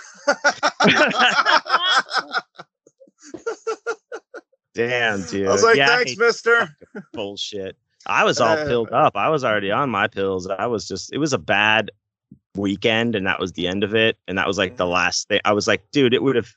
[4.74, 5.48] Damn, dude.
[5.48, 6.70] I was like, Yeah, Thanks, mister.
[7.14, 7.76] bullshit.
[8.06, 9.16] I was all Uh, pilled up.
[9.16, 10.48] I was already on my pills.
[10.48, 11.92] I was just it was a bad
[12.56, 14.18] weekend and that was the end of it.
[14.28, 14.92] And that was like the Mhm.
[14.94, 15.42] last thing.
[15.46, 16.52] I was like, dude, it would have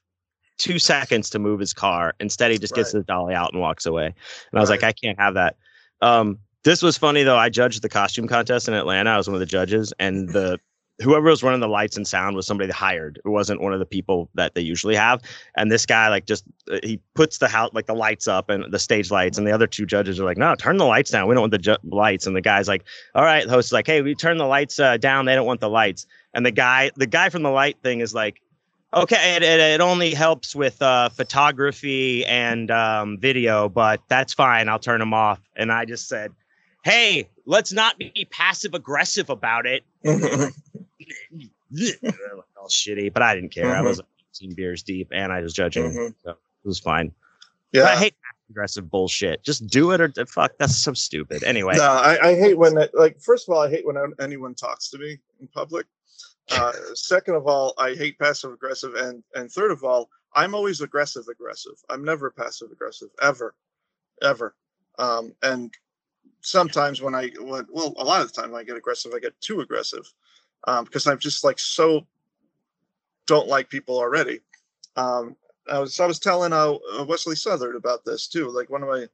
[0.58, 2.14] two seconds to move his car.
[2.20, 2.98] Instead, he just gets Right.
[2.98, 4.06] his dolly out and walks away.
[4.06, 5.56] And I was like, I can't have that.
[6.00, 7.36] Um, this was funny though.
[7.36, 9.10] I judged the costume contest in Atlanta.
[9.10, 10.58] I was one of the judges, and the
[11.02, 13.20] whoever was running the lights and sound was somebody they hired.
[13.24, 15.20] It wasn't one of the people that they usually have.
[15.56, 18.72] And this guy like just uh, he puts the house like the lights up and
[18.72, 21.26] the stage lights, and the other two judges are like, no, turn the lights down.
[21.28, 22.26] We don't want the ju- lights.
[22.28, 22.84] And the guy's like,
[23.16, 23.44] all right.
[23.44, 25.24] The host is like, hey, we turn the lights uh, down.
[25.26, 26.06] They don't want the lights.
[26.32, 28.40] And the guy, the guy from the light thing is like.
[28.94, 34.68] Okay, it, it, it only helps with uh, photography and um, video, but that's fine.
[34.68, 35.40] I'll turn them off.
[35.56, 36.32] And I just said,
[36.84, 39.82] "Hey, let's not be passive aggressive about it."
[42.56, 43.74] all shitty, but I didn't care.
[43.74, 43.84] I Mhm.
[43.84, 44.00] was
[44.40, 46.14] 18 beers deep, and I was judging, Mhm.
[46.24, 47.12] so it was fine.
[47.72, 48.14] But I hate
[48.50, 49.42] aggressive bullshit.
[49.42, 50.52] Just do it or d- fuck.
[50.58, 51.42] That's so stupid.
[51.42, 54.54] Anyway, No, I, I hate when that, like first of all, I hate when anyone
[54.54, 55.86] talks to me in public.
[56.50, 60.80] Uh, second of all, I hate passive aggressive, and and third of all, I'm always
[60.80, 61.74] aggressive aggressive.
[61.88, 63.54] I'm never passive aggressive ever,
[64.22, 64.54] ever.
[64.98, 65.72] Um, and
[66.42, 69.20] sometimes when I when, well, a lot of the time when I get aggressive, I
[69.20, 70.12] get too aggressive
[70.66, 72.06] um, because I'm just like so
[73.26, 74.40] don't like people already.
[74.96, 75.36] Um,
[75.70, 78.50] I was I was telling uh, uh, Wesley Southard about this too.
[78.50, 79.06] Like one of my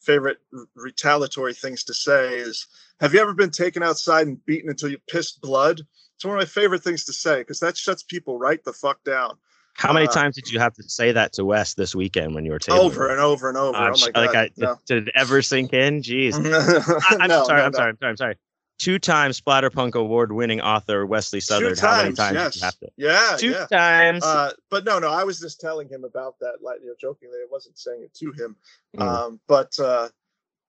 [0.00, 2.66] favorite r- retaliatory things to say is,
[3.00, 5.80] "Have you ever been taken outside and beaten until you pissed blood?"
[6.16, 9.02] It's one of my favorite things to say because that shuts people right the fuck
[9.04, 9.36] down.
[9.74, 12.46] How many Uh, times did you have to say that to Wes this weekend when
[12.46, 12.78] you were tabling?
[12.78, 13.76] over and over and over.
[13.76, 14.34] Uh, oh my like!
[14.34, 14.76] I, no.
[14.86, 16.00] did it ever sink in?
[16.00, 16.32] Jeez.
[17.20, 17.58] I, am No, sorry.
[17.60, 17.90] no, I'm sorry.
[17.90, 18.10] I'm sorry.
[18.10, 18.36] I'm sorry.
[18.78, 21.76] Two-time Splatterpunk award-winning author Wesley Two Southard.
[21.78, 22.52] times, How many times yes.
[22.54, 22.88] did you have to?
[22.96, 23.66] Yeah, Two yeah.
[23.66, 24.22] times.
[24.24, 27.36] Uh, but no, no, I was just telling him about that, like you know, jokingly.
[27.38, 28.56] I wasn't saying it to him.
[28.96, 29.02] Mm.
[29.02, 30.08] Um, but uh,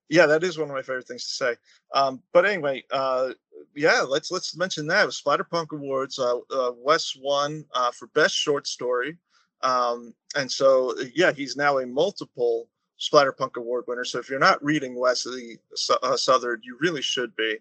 [0.09, 1.55] yeah, that is one of my favorite things to say.
[1.93, 3.31] Um, but anyway, uh,
[3.75, 5.03] yeah, let's let's mention that.
[5.03, 6.19] It was Splatterpunk Awards.
[6.19, 9.17] Uh, uh, Wes won uh, for best short story,
[9.61, 12.67] um, and so yeah, he's now a multiple
[12.99, 14.05] Splatterpunk Award winner.
[14.05, 17.57] So if you're not reading Wesley Su- uh, Southard, you really should be.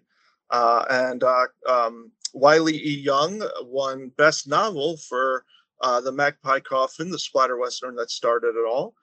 [0.51, 2.77] Uh, and uh, um, Wile E.
[2.77, 5.45] Young won Best Novel for
[5.81, 8.95] uh, the Magpie Coffin, the splatter western that started it all.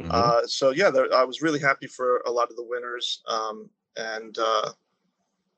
[0.00, 0.10] Mhm.
[0.10, 3.68] Uh, so yeah, there, I was really happy for a lot of the winners, um,
[3.96, 4.72] and uh,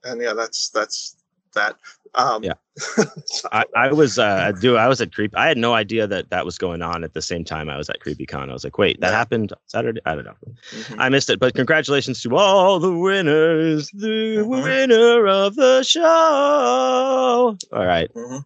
[0.05, 1.17] and yeah, that's that's
[1.55, 1.77] that.
[2.17, 2.53] Um, Yeah.
[2.77, 5.37] so- I, I was uh dude, I was at Creep.
[5.37, 7.89] I had no idea that that was going on at the same time I was
[7.91, 8.51] at CreepyCon.
[8.51, 9.17] I was like, wait, that Yeah.
[9.19, 10.01] happened Saturday?
[10.07, 10.35] I don't know.
[10.73, 10.97] Mhm.
[10.99, 14.63] I missed it, but congratulations to all the winners, the Mhm.
[14.65, 17.57] winner of the show.
[17.73, 18.13] All right.
[18.15, 18.45] Mhm.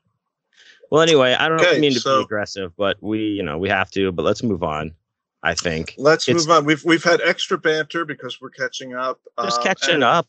[0.90, 3.68] Well, anyway, I don't Okay, mean to so- be aggressive, but we, you know, we
[3.68, 4.10] have to.
[4.12, 4.94] But let's move on.
[5.42, 6.64] I think Let's It's- move on.
[6.64, 9.20] We've we've had extra banter because we're catching up.
[9.42, 10.26] just uh, catching and up.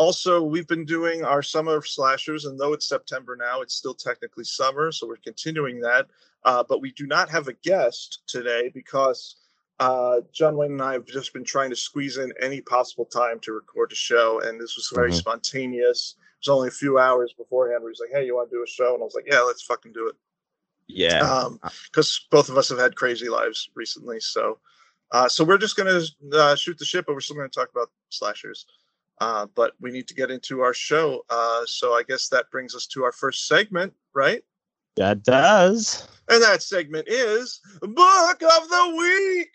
[0.00, 4.44] Also, we've been doing our summer slashers, and though it's September now, it's still technically
[4.44, 6.06] summer, so we're continuing that.
[6.46, 9.36] Uh, but we do not have a guest today because
[9.78, 13.40] uh, John Wayne and I have just been trying to squeeze in any possible time
[13.40, 15.18] to record a show, and this was very Mhm.
[15.18, 16.14] spontaneous.
[16.18, 17.82] It was only a few hours beforehand.
[17.82, 19.42] Where he's like, "Hey, you want to do a show?" And I was like, "Yeah,
[19.42, 20.16] let's fucking do it."
[20.86, 21.30] Yeah.
[21.30, 21.60] Um,
[21.92, 24.20] because both of us have had crazy lives recently.
[24.20, 24.60] So,
[25.10, 26.00] uh, so we're just gonna
[26.32, 28.64] uh, shoot the ship, but we're still gonna talk about slashers.
[29.20, 31.22] Uh, but we need to get into our show.
[31.28, 34.42] Uh, so I guess that brings us to our first segment, right?
[34.96, 36.06] that does.
[36.28, 39.50] And that segment is Book of the Week.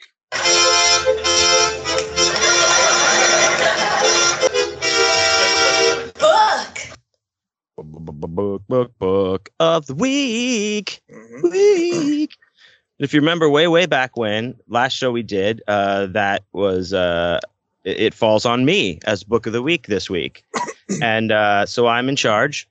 [6.15, 6.77] Book.
[7.77, 11.01] Book, book, book of the week.
[11.11, 11.51] Mhm.
[11.51, 12.31] week.
[12.99, 17.39] If you remember way, way back when, last show we did, uh, that was uh,
[17.85, 20.43] it, it falls on me as book of the week this week,
[21.01, 22.67] and uh, so I'm in charge.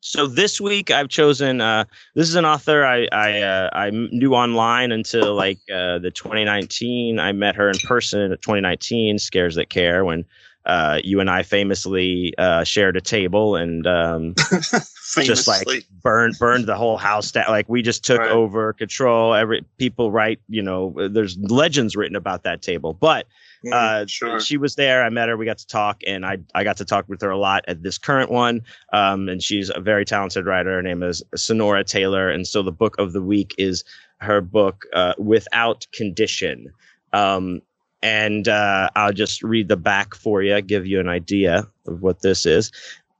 [0.00, 1.60] So this week I've chosen.
[1.60, 6.10] Uh, this is an author I I uh, I knew online until like uh, the
[6.14, 7.18] 2019.
[7.18, 9.18] I met her in person at 2019.
[9.18, 10.24] Scares that care when.
[10.66, 14.34] Uh, you and I famously uh, shared a table, and um,
[15.20, 15.66] just like
[16.02, 17.44] burned burned the whole house down.
[17.48, 18.30] Like we just took Right.
[18.30, 19.34] over control.
[19.34, 22.94] Every people write, you know, there's legends written about that table.
[22.94, 23.26] But
[23.72, 24.40] uh, sure.
[24.40, 25.04] she was there.
[25.04, 25.36] I met her.
[25.36, 27.82] We got to talk, and I I got to talk with her a lot at
[27.82, 28.62] this current one.
[28.92, 30.72] Um, and she's a very talented writer.
[30.72, 33.84] Her name is Sonora Taylor, and so the book of the week is
[34.18, 36.72] her book uh, Without Condition.
[37.12, 37.62] Um,
[38.02, 42.20] and uh, I'll just read the back for you, give you an idea of what
[42.20, 42.70] this is.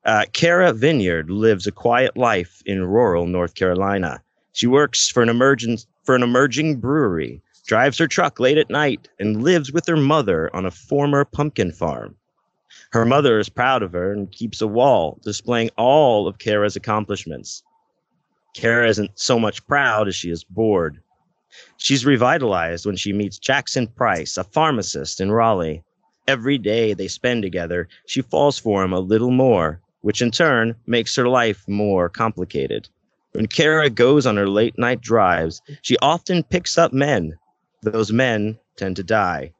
[0.04, 4.20] Uh, Kara Vineyard lives a quiet life in rural North Carolina.
[4.52, 9.08] She works for an emerging for an emerging brewery, drives her truck late at night,
[9.18, 12.14] and lives with her mother on a former pumpkin farm.
[12.90, 17.62] Her mother is proud of her and keeps a wall displaying all of Kara's accomplishments.
[18.54, 21.00] Kara isn't so much proud as she is bored.
[21.76, 25.82] She's revitalized when she meets Jackson Price, a pharmacist in Raleigh.
[26.28, 30.74] Every day they spend together, she falls for him a little more, which in turn
[30.86, 32.88] makes her life more complicated.
[33.32, 37.36] When Kara goes on her late night drives, she often picks up men.
[37.84, 39.52] Those men tend to die.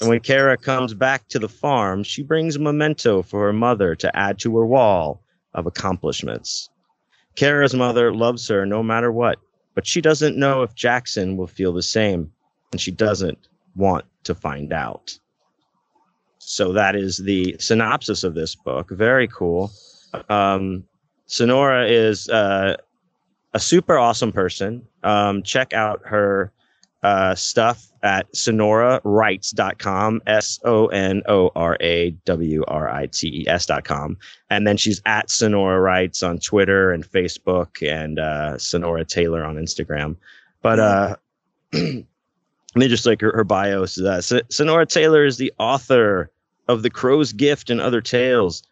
[0.00, 3.94] And when Kara comes back to the farm, she brings a memento for her mother
[3.96, 5.22] to add to her wall
[5.54, 6.68] of accomplishments.
[7.36, 9.38] Kara's mother loves her no matter what,
[9.74, 12.32] but she doesn't know if Jackson will feel the same,
[12.72, 15.16] and she doesn't want to find out.
[16.38, 18.90] So that is the synopsis of this book.
[18.90, 19.70] Very cool.
[20.28, 20.84] Um,
[21.26, 22.76] Sonora is uh,
[23.54, 24.86] a super awesome person.
[25.04, 26.52] Um, check out her
[27.02, 33.48] uh, stuff at sonorawrites.com, S O N O R A W R I T E
[33.48, 34.16] S.com.
[34.50, 40.16] And then she's at Sonora on Twitter and Facebook and uh, Sonora Taylor on Instagram.
[40.62, 41.16] But uh,
[41.72, 42.04] let
[42.74, 46.30] me just like her, her bio is uh, So- Sonora Taylor is the author
[46.68, 48.62] of The Crow's Gift and Other Tales.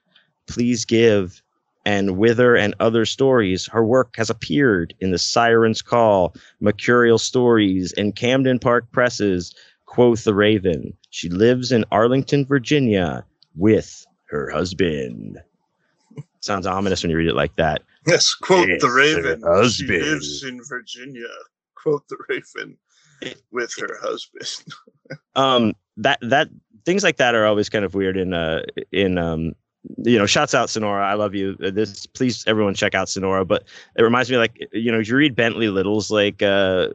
[0.47, 1.43] Please give
[1.87, 3.67] and Wither and other stories.
[3.69, 9.55] Her work has appeared in The Siren's Call, Mercurial Stories, and Camden Park Presses,
[9.87, 10.93] Quoth the Raven.
[11.11, 15.39] She lives in Arlington, Virginia with her husband.
[16.41, 17.83] Sounds ominous when you read it like that.
[18.07, 19.41] yes, quote Yes, the Raven.
[19.43, 21.29] her She lives in Virginia.
[21.77, 22.77] quote the Raven
[23.53, 24.49] with her husband.
[25.37, 26.49] um that that
[26.85, 29.53] things like that are always kind of weird in uh in um
[30.05, 31.07] you know shouts out sonora.
[31.07, 31.57] I love you.
[31.63, 33.45] Uh, this please everyone check out sonora.
[33.45, 33.65] But
[33.97, 36.89] it reminds me like you know you read bentley little's like uh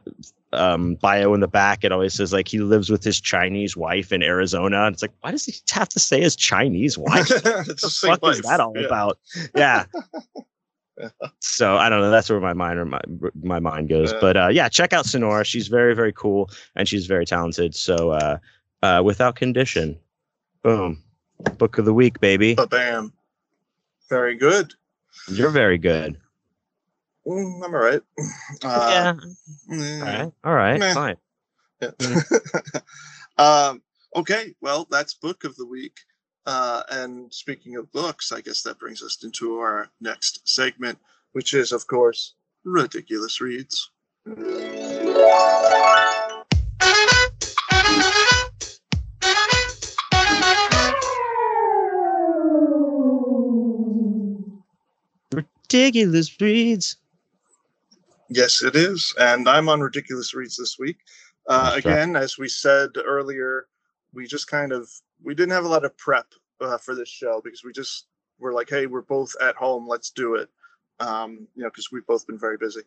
[0.52, 4.12] um bio in the back it always says like he lives with his chinese wife
[4.12, 4.84] in arizona.
[4.84, 7.30] And it's like why does he have to say his chinese wife?
[7.30, 8.86] What the fuck is that all Yeah.
[8.86, 9.18] about?
[9.54, 9.84] Yeah.
[9.94, 11.08] Yeah.
[11.40, 12.10] so i don't know.
[12.10, 13.00] That's where my mind or my
[13.42, 14.12] my mind goes.
[14.12, 14.18] Yeah.
[14.20, 15.44] but uh yeah check out sonora.
[15.44, 17.74] She's very very cool and she's very talented.
[17.74, 18.38] So uh
[18.82, 19.98] uh without condition.
[20.62, 21.02] Boom
[21.58, 23.12] book of the week baby But bam.
[24.08, 24.74] Very good.
[25.28, 26.16] you're very good
[27.26, 28.02] Mm, I'm all right.
[28.64, 29.14] Uh, yeah
[29.70, 30.94] mm, all right all right meh.
[30.94, 31.16] fine
[31.80, 31.90] yeah.
[33.38, 33.82] um,
[34.14, 35.98] okay, well, that's book of the week.
[36.46, 40.98] Uh, and speaking of books, I guess that brings us into our next segment,
[41.32, 43.90] which is, of course, ridiculous reads.
[55.72, 56.96] Ridiculous reads
[58.28, 59.14] Yes, it is.
[59.20, 60.96] And I'm on Ridiculous Reads this week.
[61.48, 63.66] Uh, Nice again, as we said earlier,
[64.14, 64.88] we just kind of
[65.22, 66.26] we didn't have a lot of prep
[66.62, 68.06] uh, for this show because we just
[68.38, 70.48] were like, hey, we're both at home, let's do it.
[70.98, 72.82] Um, you know, because we've both been very busy.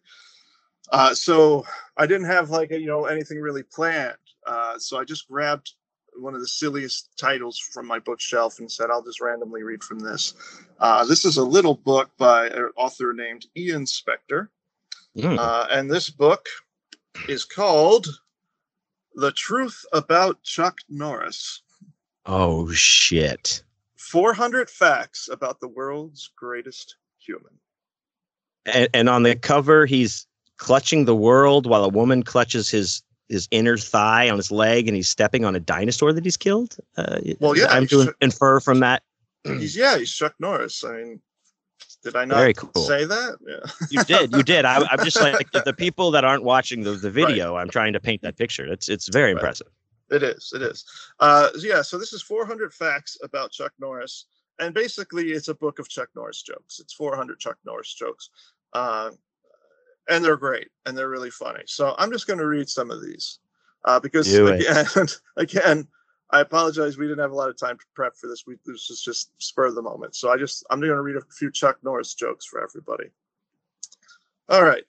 [0.92, 1.64] Uh, so
[1.96, 4.18] I didn't have like you know anything really planned.
[4.48, 5.74] Uh, so I just grabbed
[6.18, 10.00] one of the silliest titles from my bookshelf and said, I'll just randomly read from
[10.00, 10.34] this.
[10.80, 14.50] Uh, this is a little book by an author named Ian Spector.
[15.18, 15.38] Mm.
[15.38, 16.48] Uh, and this book
[17.30, 18.08] is called
[19.16, 21.62] The Truth About Chuck Norris
[22.26, 23.64] oh shit
[23.98, 27.54] 400 Facts About the World's Greatest Human.
[28.66, 33.48] and, and on the cover he's clutching the world while a woman clutches his his
[33.52, 37.20] inner thigh on his leg and he's stepping on a dinosaur that he's killed uh,
[37.40, 39.04] Well, yeah, i'm to infer from that
[39.44, 40.84] He's, yeah, he's Chuck Norris.
[40.84, 41.22] I mean,
[42.04, 42.72] did I not Very cool.
[42.84, 43.38] say that?
[43.48, 43.70] Yeah.
[43.92, 47.12] you did you did I, i'm just like the people that aren't watching the, the
[47.12, 49.40] video i'm trying to paint that picture it's it's very Right.
[49.42, 49.68] impressive
[50.12, 50.52] It is.
[50.56, 50.86] It is.
[51.20, 51.82] Uh, yeah.
[51.82, 54.26] So this is 400 facts about Chuck Norris,
[54.60, 56.80] and basically it's a book of Chuck Norris jokes.
[56.80, 58.30] It's 400 Chuck Norris jokes,
[58.74, 59.10] uh,
[60.10, 61.64] and they're great and they're really funny.
[61.66, 63.40] So I'm just going to read some of these
[63.86, 64.62] uh, because Do it.
[64.62, 65.88] again, again,
[66.32, 66.98] I apologize.
[66.98, 68.46] We didn't have a lot of time to prep for this.
[68.48, 70.16] We this was just spur of the moment.
[70.16, 73.10] So I just I'm going to read a few Chuck Norris jokes for everybody.
[74.50, 74.84] All right.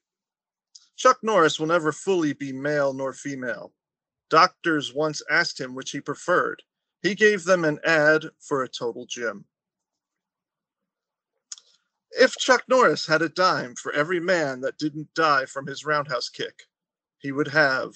[0.96, 3.72] Chuck Norris will never fully be male nor female.
[4.31, 6.62] Doctors once asked him which he preferred.
[7.02, 9.44] He gave them an ad for a total gym.
[12.12, 16.29] If Chuck Norris had a dime for every man that didn't die from his roundhouse
[16.29, 16.62] kick,
[17.19, 17.95] he would have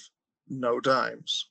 [0.49, 1.49] no dimes.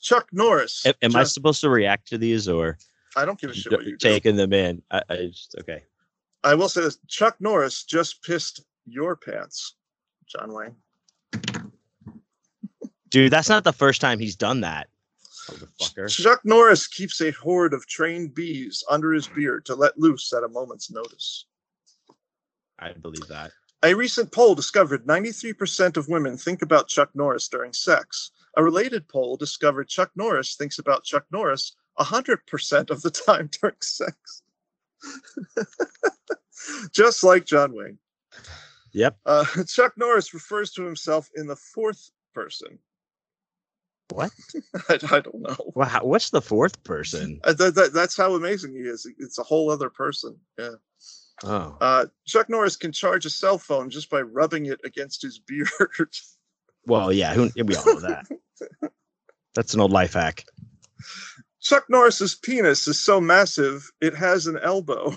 [0.00, 0.86] Chuck Norris.
[0.86, 2.78] Am, am i supposed to react to these or
[3.16, 4.08] I don't give a shit what you do.
[4.08, 5.82] taking them in I, I just okay
[6.44, 9.74] I will say this: Chuck Norris just pissed your pants,
[10.26, 10.76] John Wayne.
[13.10, 14.88] dude that's not the first time he's done that
[15.48, 20.32] motherfucker Chuck Norris keeps a horde of trained bees under his beard to let loose
[20.32, 21.46] at a moment's notice.
[22.78, 23.50] i believe that
[23.82, 28.32] A recent poll discovered 93% of women think about Chuck Norris during sex.
[28.56, 33.76] A related poll discovered Chuck Norris thinks about Chuck Norris 100% of the time during
[33.80, 34.42] sex.
[36.92, 37.98] Just like John Wayne.
[38.92, 39.16] Yep.
[39.24, 42.78] Uh, Chuck Norris refers to himself in the fourth person.
[44.10, 44.30] What?
[44.88, 45.56] I, I don't know.
[45.74, 47.40] Wow, what's the fourth person?
[47.44, 49.06] Uh, that, that, that's how amazing he is.
[49.18, 50.36] It's a whole other person.
[50.58, 50.70] Yeah.
[51.44, 55.38] Oh, Uh, Chuck Norris can charge a cell phone just by rubbing it against his
[55.46, 56.10] beard.
[56.86, 58.26] well, yeah, who, we all know that.
[59.54, 60.44] That's an old life hack.
[61.60, 65.14] Chuck Norris's penis is so massive it has an elbow.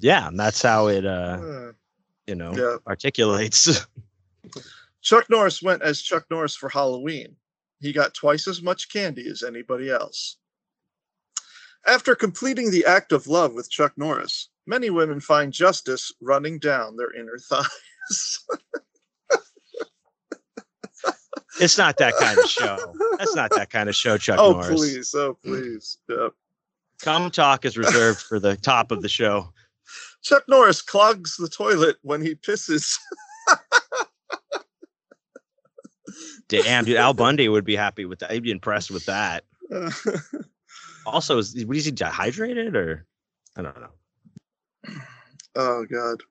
[0.00, 1.72] Yeah, and that's how it, uh, Uh,
[2.26, 2.76] you know, yeah.
[2.86, 3.84] articulates.
[5.08, 7.34] Chuck Norris went as Chuck Norris for Halloween.
[7.80, 10.36] He got twice as much candy as anybody else.
[11.86, 16.98] After completing the act of love with Chuck Norris, many women find justice running down
[16.98, 18.44] their inner thighs.
[21.58, 22.76] it's not that kind of show.
[23.16, 24.56] That's not that kind of show, Chuck Norris.
[24.56, 24.78] oh, Norris.
[24.78, 25.14] please.
[25.14, 25.96] Oh, please.
[26.10, 26.28] Yeah.
[27.00, 29.54] Come talk is reserved for the top of the show.
[30.22, 32.98] Chuck Norris clogs the toilet when he pisses.
[36.48, 38.30] Damn, dude, Al Bundy would be happy with that.
[38.30, 39.44] He'd be impressed with that.
[41.06, 43.06] Also, is is he dehydrated or
[43.56, 44.94] I don't know.
[45.56, 46.22] oh, God.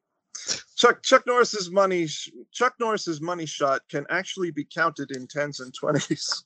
[0.76, 2.08] Chuck Chuck Norris's money
[2.52, 6.44] Chuck Norris's money shot can actually be counted in tens and twenties.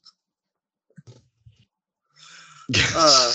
[2.96, 3.34] Uh,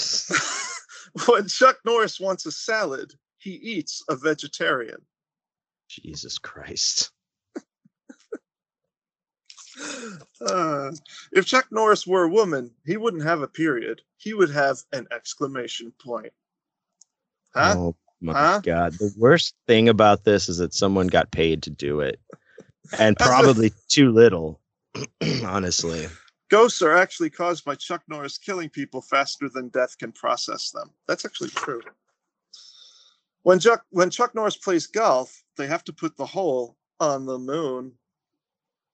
[1.27, 5.05] when Chuck Norris wants a salad, he eats a vegetarian.
[5.91, 7.11] Jesus Christ.
[10.41, 10.93] Uh,
[11.33, 14.03] if Chuck Norris were a woman, he wouldn't have a period.
[14.17, 16.33] He would have an exclamation point.
[17.55, 17.75] Huh?
[17.77, 18.61] Oh my Huh?
[18.63, 18.95] god.
[18.95, 22.21] The worst thing about this is that someone got paid to do it.
[22.99, 24.61] And probably too little.
[25.45, 26.09] honestly.
[26.49, 30.91] Ghosts are actually caused by Chuck Norris killing people faster than death can process them.
[31.09, 31.83] That's actually true.
[33.43, 37.39] When Chuck when Chuck Norris plays golf, they have to put the hole on the
[37.39, 37.93] moon.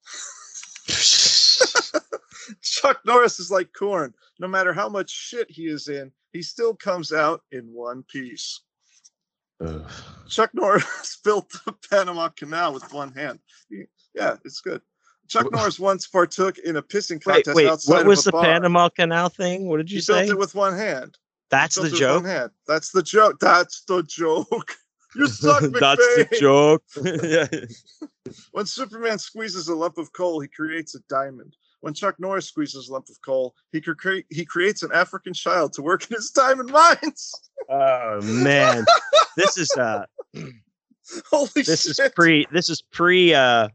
[2.63, 4.15] Chuck Norris is like corn.
[4.39, 8.61] No matter how much shit he is in, he still comes out in one piece.
[9.65, 9.85] Ugh.
[10.29, 13.39] Chuck Norris built the Panama Canal with one hand.
[13.69, 14.83] He- yeah, it's good.
[15.29, 17.69] Chuck Norris once partook in a pissing Wait, contest wait.
[17.69, 18.45] outside What of was a the bar.
[18.45, 19.67] Panama Canal thing?
[19.69, 20.27] What did you He say?
[20.27, 21.17] built it with one hand.
[21.51, 22.25] That's the joke.
[22.67, 23.39] That's the joke.
[23.41, 24.75] That's the joke.
[25.15, 25.81] You suck, McBain.
[25.81, 26.83] That's the joke.
[27.23, 28.09] yeah.
[28.53, 31.57] When Superman squeezes a lump of coal, he creates a diamond.
[31.81, 35.73] When Chuck Norris squeezes a lump of coal, he cre- he creates an African child
[35.75, 37.33] to work in his diamond mines.
[37.69, 38.85] Oh man.
[39.37, 40.05] This is uh
[41.31, 43.69] Holy this is pre this is pre uh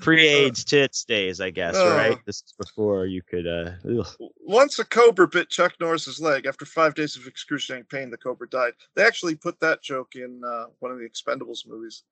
[0.00, 1.96] pre AIDS tits days, I guess, Oh.
[1.96, 2.18] right?
[2.26, 3.70] This is before you could uh
[4.00, 4.08] ugh.
[4.40, 6.46] Once a cobra bit Chuck Norris's leg.
[6.46, 8.72] After five days of excruciating pain, the cobra died.
[8.96, 12.02] They actually put that joke in uh, one of the Expendables movies,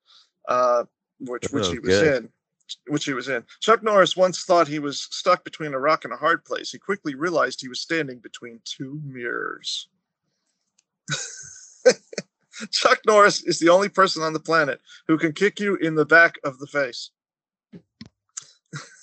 [0.47, 0.85] uh,
[1.19, 2.23] which which Oh, he was good.
[2.23, 2.29] in.
[2.87, 3.45] Which he was in.
[3.61, 6.69] Chuck Norris once thought he was stuck between a rock and a hard place.
[6.71, 9.87] He quickly realized he was standing between two mirrors.
[12.71, 16.05] Chuck Norris is the only person on the planet who can kick you in the
[16.05, 17.11] back of the face.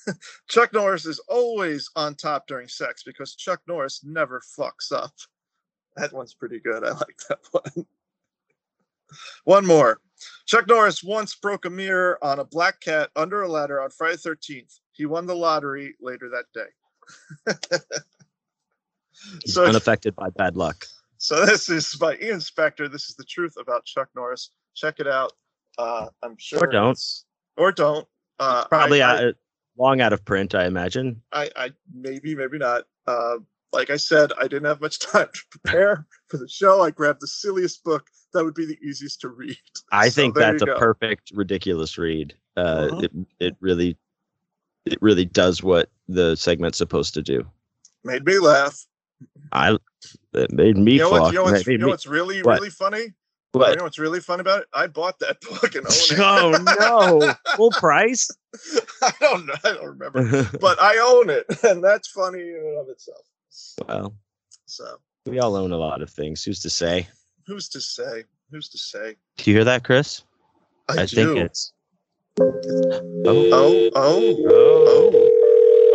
[0.49, 5.15] Chuck Norris is always on top during sex because Chuck Norris never fucks up.
[5.97, 6.85] That one's pretty good.
[6.85, 7.87] I like that one.
[9.45, 10.01] one more.
[10.47, 14.16] Chuck Norris once broke a mirror on a black cat under a ladder on Friday
[14.16, 14.79] 13th.
[14.93, 17.55] He won the lottery later that day.
[19.45, 20.87] He's so, unaffected by bad luck.
[21.18, 22.91] so this is by Ian Spector.
[22.91, 24.51] This is the truth about Chuck Norris.
[24.75, 25.33] Check it out.
[25.79, 26.61] Uh, I'm sure.
[26.61, 26.99] Or don't.
[27.57, 28.07] Or don't.
[28.39, 29.33] Uh, Probably I- I- uh,
[29.79, 31.22] long out of print, I imagine.
[31.33, 32.85] I, I maybe, maybe not.
[33.07, 33.37] Uh,
[33.72, 36.83] like I said, I didn't have much time to prepare for the show.
[36.83, 39.57] I grabbed the silliest book that would be the easiest to read.
[39.93, 42.35] I So think that's a perfect ridiculous read.
[42.57, 42.61] Uh,
[42.93, 43.01] Uh-huh.
[43.03, 43.97] It it really
[44.85, 47.47] it really does what the segment's supposed to do.
[48.05, 48.85] Made me laugh.
[49.53, 49.78] I
[50.35, 52.57] it made me You know, what, you, know what's, you know what's really, What?
[52.61, 53.14] really funny?
[53.53, 53.70] what?
[53.70, 54.68] You know what's really fun about it?
[54.74, 56.18] I bought that book and own it.
[56.18, 57.35] Oh no!
[57.57, 58.28] Full price.
[59.03, 59.55] I don't know.
[59.64, 60.49] I don't remember.
[60.61, 63.22] But I own it, and that's funny in and of itself.
[63.89, 64.14] well,
[64.66, 66.43] So we all own a lot of things.
[66.45, 67.09] Who's to say?
[67.47, 68.24] Who's to say?
[68.51, 69.16] Who's to say?
[69.36, 70.22] Do you hear that, Chris?
[70.88, 71.36] I, think do.
[71.38, 71.72] it's.
[72.40, 72.53] Oh,
[73.26, 75.11] oh, Oh, oh,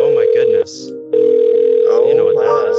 [0.00, 0.88] oh my goodness!
[0.90, 2.06] oh.
[2.08, 2.70] You know what that my.
[2.70, 2.78] is?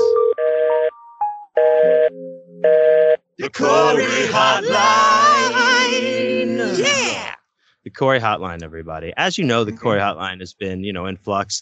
[3.38, 6.78] The Corey Hotline.
[6.78, 7.36] Yeah.
[7.84, 9.14] The Corey Hotline, everybody.
[9.18, 9.80] As you know, the Mhm.
[9.80, 11.62] Corey Hotline has been, you know, in flux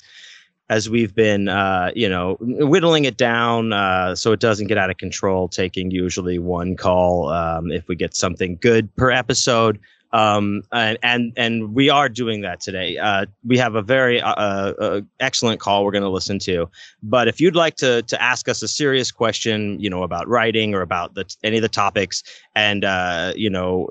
[0.69, 4.89] as we've been, uh, you know, whittling it down uh, so it doesn't get out
[4.89, 9.79] of control, taking usually one call um, if we get something good per episode.
[10.11, 12.97] Um, and, and and we are doing that today.
[12.97, 16.67] Uh, we have a very uh, uh, excellent call we're going to listen to.
[17.03, 20.73] But if you'd like to to ask us a serious question, you know, about writing
[20.73, 22.23] or about the, any of the topics,
[22.55, 23.89] and uh, you know,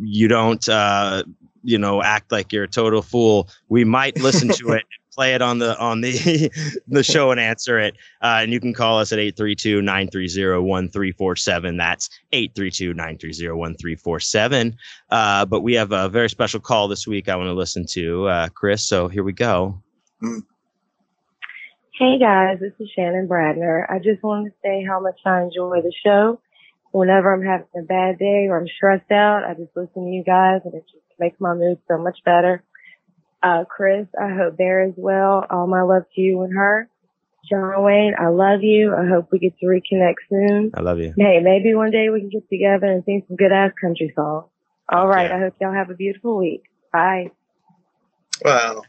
[0.00, 1.24] you don't uh,
[1.64, 4.84] you know act like you're a total fool, we might listen to it.
[5.18, 7.96] and Play it on the on the the show and answer it.
[8.22, 11.76] Uh, and you can call us at 832-930-1347.
[11.76, 14.76] That's 832-930-1347.
[15.10, 18.28] Uh, but we have a very special call this week I want to listen to,
[18.28, 18.86] uh, Chris.
[18.86, 19.82] So here we go.
[21.98, 23.90] Hey guys, this is Shannon Bradner.
[23.90, 26.40] I just wanted to say how much I enjoy the show.
[26.92, 30.22] Whenever I'm having a bad day or I'm stressed out, I just listen to you
[30.24, 32.62] guys and it just makes my mood so much better.
[33.42, 35.44] Uh, Chris, I hope they're as well.
[35.50, 36.88] All my love to you and her.
[37.48, 38.94] John Wayne, I love you.
[38.94, 40.70] I hope we get to reconnect soon.
[40.74, 41.14] I love you.
[41.16, 44.46] Hey, maybe one day we can get together and sing some good ass country songs.
[44.90, 45.30] All right.
[45.30, 45.36] Yeah.
[45.36, 46.62] I hope y'all have a beautiful week.
[46.92, 47.30] Bye.
[48.44, 48.82] Wow.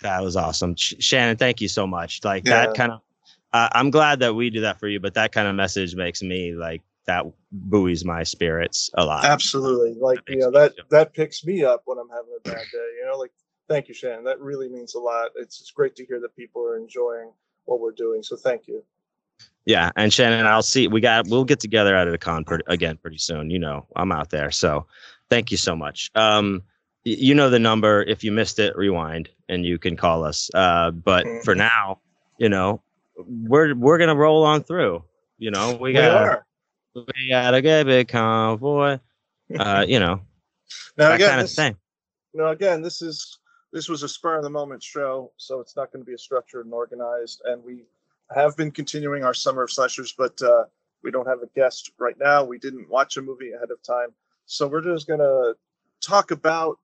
[0.00, 1.36] That was awesome, Sh- Shannon.
[1.36, 2.24] Thank you so much.
[2.24, 2.66] Like Yeah.
[2.66, 3.00] that kind of.
[3.52, 6.22] Uh, I'm glad that we do that for you, but that kind of message makes
[6.22, 9.24] me like that buoys my spirits a lot.
[9.24, 9.94] Absolutely.
[10.00, 12.88] Like, you know, that that picks me up when I'm having a bad day.
[13.00, 13.32] You know, like
[13.68, 14.24] thank you, Shannon.
[14.24, 15.30] That really means a lot.
[15.36, 17.32] It's it's great to hear that people are enjoying
[17.64, 18.22] what we're doing.
[18.22, 18.84] So thank you.
[19.64, 20.88] Yeah, and Shannon, I'll see.
[20.88, 21.28] We got.
[21.28, 23.48] We'll get together out at a con again pretty soon.
[23.48, 24.50] You know, I'm out there.
[24.50, 24.86] So,
[25.30, 26.10] thank you so much.
[26.16, 26.62] Um,
[27.04, 28.02] you know the number.
[28.02, 30.50] If you missed it, rewind and you can call us.
[30.54, 31.58] Uh, but for Mhm.
[31.58, 32.00] now,
[32.38, 32.82] you know,
[33.16, 35.04] we're we're gonna roll on through.
[35.38, 36.46] You know, we got are.
[36.94, 38.98] We got a good big convoy.
[39.58, 40.20] Uh, you know,
[40.96, 41.76] Now that again, kind of this, thing.
[42.34, 43.38] now again, this is
[43.72, 46.18] this was a spur of the moment show, so it's not going to be a
[46.18, 47.42] structured and organized.
[47.44, 47.84] And we
[48.34, 50.64] have been continuing our summer of slashers, but uh,
[51.02, 52.44] we don't have a guest right now.
[52.44, 54.08] We didn't watch a movie ahead of time,
[54.46, 55.54] so we're just going to
[56.00, 56.78] talk about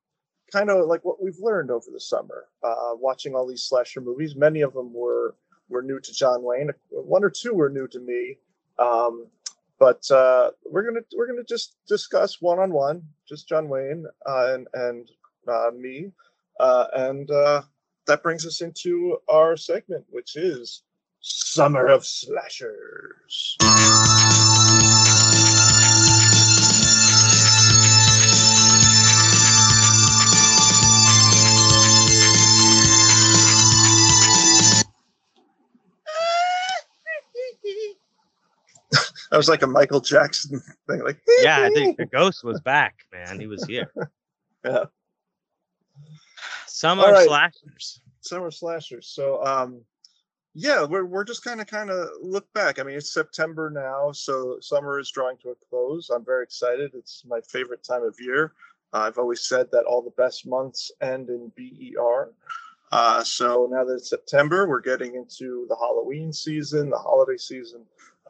[0.50, 4.34] kind of like what we've learned over the summer, uh, watching all these slasher movies.
[4.34, 5.34] Many of them were
[5.68, 6.70] were new to John Wayne.
[6.90, 8.38] One or two were new to me.
[8.78, 9.26] Um,
[9.78, 14.54] but uh, we're gonna we're gonna just discuss one on one, just John Wayne uh,
[14.54, 15.10] and and
[15.46, 16.12] uh, me,
[16.60, 17.62] uh, and uh,
[18.06, 20.82] that brings us into our segment, which is
[21.20, 23.56] Summer of Slashers.
[39.30, 42.94] That was like a Michael Jackson thing, like Yeah, I think the ghost was back,
[43.12, 43.38] man.
[43.40, 43.92] He was here.
[44.64, 44.86] Yeah.
[46.66, 47.26] Summer All right.
[47.26, 48.00] slashers.
[48.22, 49.06] summer slashers.
[49.06, 49.82] So um
[50.54, 52.80] yeah, we're we're just kind of kind of look back.
[52.80, 56.10] I mean, it's September now, so summer is drawing to a close.
[56.10, 56.90] I'm very excited.
[56.94, 58.52] It's my favorite time of year.
[58.92, 62.32] Uh, I've always said that all the best months end in BER.
[62.90, 67.82] Uh, so now that it's September, we're getting into the Halloween season, the holiday season.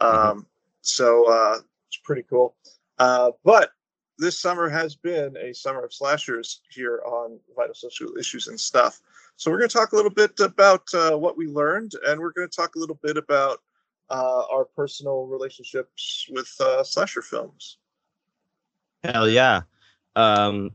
[0.03, 0.47] Um,
[0.89, 1.59] So uh,
[1.89, 2.57] it's pretty cool.
[2.99, 3.71] Uh, but
[4.19, 9.01] this summer has been a summer of slashers here on Vital Social Issues and Stuff.
[9.37, 12.33] So we're going to talk a little bit about uh, what we learned, and we're
[12.33, 13.59] going to talk a little bit about
[14.11, 17.79] uh, our personal relationships with uh, slasher films.
[19.05, 19.63] Hell yeah.
[20.17, 20.73] Um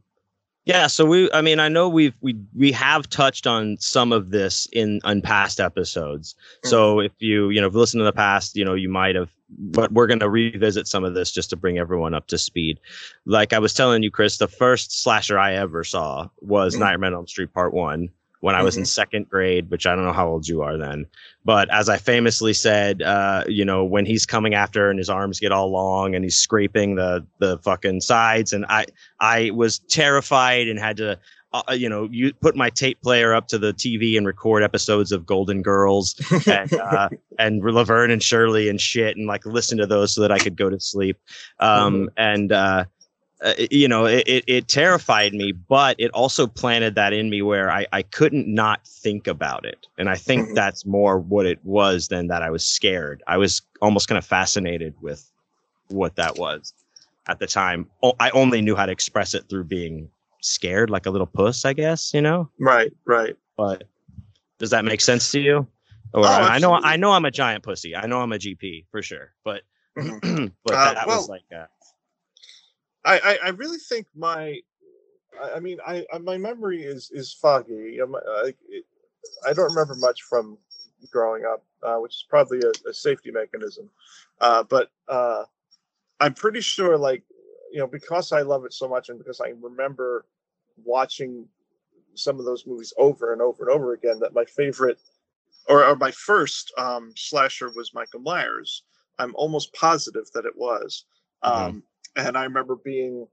[0.66, 4.32] yeah, so we I mean I know we've we we have touched on some of
[4.32, 6.36] this in on past episodes.
[6.64, 9.16] So if you, you know, if you listen to the past, you know, you might
[9.16, 12.38] have but we're going to revisit some of this just to bring everyone up to
[12.38, 12.80] speed.
[13.26, 16.80] Like I was telling you Chris, the first slasher I ever saw was Mhm.
[16.80, 18.10] Nightmare on Elm Street Part 1
[18.42, 18.88] when I was in Mhm.
[18.88, 21.06] second grade, which I don't know how old you are then.
[21.46, 25.40] But as I famously said, uh, you know, when he's coming after and his arms
[25.40, 28.86] get all long and he's scraping the the fucking sides, and I
[29.22, 31.18] I was terrified and had to,
[31.54, 35.12] uh, you know, you put my tape player up to the TV and record episodes
[35.12, 36.16] of Golden Girls
[36.48, 40.32] and uh, and Laverne and Shirley and shit, and like listen to those so that
[40.32, 41.18] I could go to sleep.
[41.60, 42.86] Um, And uh,
[43.42, 47.42] uh, you know, it, it it terrified me, but it also planted that in me
[47.42, 50.56] where I I couldn't not think about it, and I think Mhm.
[50.56, 53.22] that's more what it was than that I was scared.
[53.28, 55.30] I was almost kind of fascinated with
[55.90, 56.74] what that was
[57.28, 57.86] at the time.
[58.20, 60.10] I only knew how to express it through being
[60.44, 62.14] scared, like a little puss, I guess.
[62.14, 63.36] You know, right, right.
[63.58, 63.84] but
[64.60, 65.68] does that make sense to you?
[66.14, 66.74] Or Oh, I know.
[66.74, 67.96] I know I'm a giant pussy.
[67.96, 69.64] I know I'm a GP for sure, but
[69.98, 70.52] Mhm.
[70.64, 71.66] but Uh, that well, was like uh,
[73.06, 74.60] I, I, I really think my,
[75.42, 77.74] I, I mean, I, I my memory is is foggy.
[77.74, 78.20] You know, my,
[79.48, 80.58] I don't remember much from
[81.12, 83.90] growing up, uh, which is probably a, a safety mechanism.
[84.40, 85.44] Uh, but uh,
[86.20, 87.24] I'm pretty sure, like,
[87.72, 90.26] you know, because I love it so much, and because I remember
[90.84, 91.48] watching
[92.16, 95.00] some of those movies over and over and over again, that my favorite,
[95.68, 98.84] or, or my first um, slasher was Michael Myers.
[99.20, 101.06] I'm almost positive that it was.
[101.44, 101.50] Mhm.
[101.50, 101.84] Um,
[102.16, 103.28] and I remember being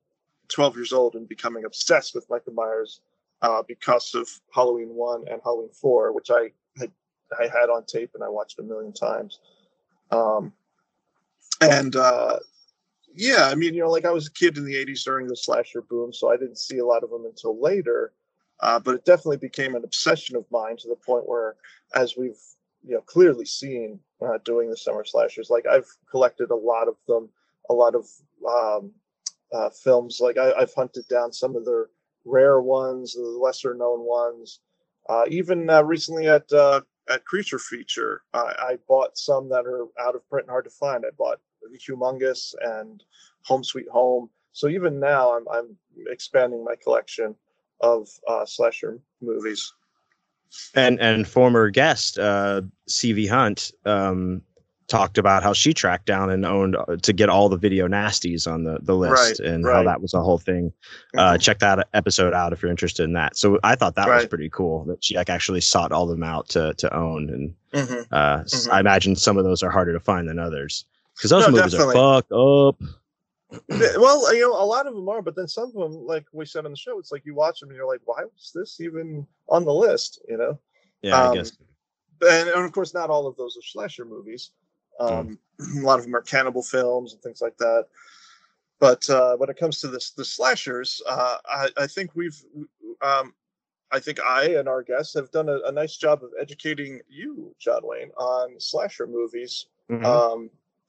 [0.49, 3.01] 12 years old and becoming obsessed with Michael Myers
[3.43, 6.91] uh, because of Halloween one and Halloween four, which I had
[7.39, 9.39] I had on tape and I watched a million times.
[10.11, 10.53] Um,
[11.61, 12.39] and uh,
[13.15, 15.37] yeah, I mean, you know, like I was a kid in the 80s during the
[15.37, 18.13] slasher boom, so I didn't see a lot of them until later.
[18.61, 21.57] Uh, but it definitely became an obsession of mine to the point where,
[21.95, 22.39] as we've
[22.87, 26.97] you know clearly seen uh, doing the summer slashers, like I've collected a lot of
[27.09, 27.31] them,
[27.71, 28.07] a lot of
[28.49, 28.93] um,
[29.53, 30.21] uh, films.
[30.21, 31.87] Like I, I've hunted down some of the
[32.25, 34.61] rare ones, the lesser known ones.
[35.09, 39.87] Uh, even uh, recently at uh, at Creature Feature, I, I bought some that are
[39.99, 41.05] out of print and hard to find.
[41.07, 43.03] I bought Humongous and
[43.45, 44.31] Home Sweet Home.
[44.53, 45.77] So even now, I'm I'm
[46.09, 47.35] expanding my collection
[47.81, 49.73] of uh, slasher movies.
[50.75, 54.43] and and former guest uh CV Hunt um
[54.89, 58.51] talked about how she tracked down and owned uh, to get all the video nasties
[58.53, 60.73] on the the list Right, and how that was a whole thing.
[61.17, 61.41] Uh, Mhm.
[61.41, 63.37] check that episode out if you're interested in that.
[63.37, 66.25] So I thought that was pretty cool that she like actually sought all of them
[66.25, 68.07] out to to own and Mhm.
[68.11, 68.73] uh, Mhm.
[68.73, 70.85] I imagine some of those are harder to find than others
[71.21, 71.99] because those No, movies definitely.
[71.99, 72.77] are fucked up.
[73.99, 76.47] Well, you know, a lot of them are, but then some of them, like we
[76.47, 78.81] said on the show, it's like you watch them and you're like, why was this
[78.81, 80.23] even on the list?
[80.29, 80.59] You know,
[81.03, 81.53] Yeah, I Um, guess.
[82.23, 84.53] and, and of course, not all of those are slasher movies.
[84.99, 85.39] Um,
[85.79, 87.89] A lot of them are cannibal films and things like that.
[88.79, 92.41] But uh, when it comes to this, the slashers, uh, I, I think we've,
[93.03, 93.35] um,
[93.91, 97.55] I think I and our guests have done a, a nice job of educating you,
[97.59, 100.05] John Wayne, on slasher movies Mhm.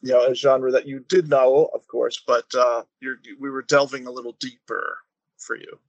[0.02, 3.62] You know, a genre that you did know, of course, but uh, you're, we were
[3.62, 4.98] delving a little deeper
[5.38, 5.80] for you.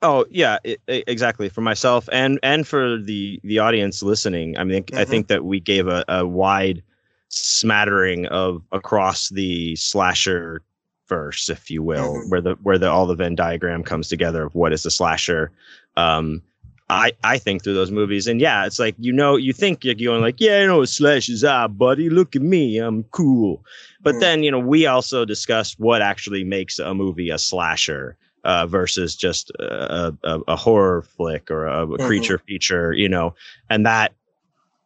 [0.00, 4.56] Oh yeah, i i- exactly for myself and and for the the audience listening.
[4.56, 5.08] I mean, I Mhm.
[5.08, 6.82] think that we gave a, a wide
[7.28, 10.62] smattering of across the slasher
[11.08, 12.28] verse, if you will, Mhm.
[12.30, 15.50] where the where the all the Venn diagram comes together of what is the slasher.
[15.96, 16.42] Um,
[16.90, 19.94] I I think through those movies, and yeah, it's like you know you think you're
[19.94, 22.08] going like yeah, I know what slashers are, buddy.
[22.10, 23.64] Look at me, I'm cool.
[24.02, 24.20] But Mm.
[24.20, 29.16] then you know we also discussed what actually makes a movie a slasher uh, versus
[29.16, 33.34] just a, a, a horror flick or a, a creature feature, you know,
[33.70, 34.14] and that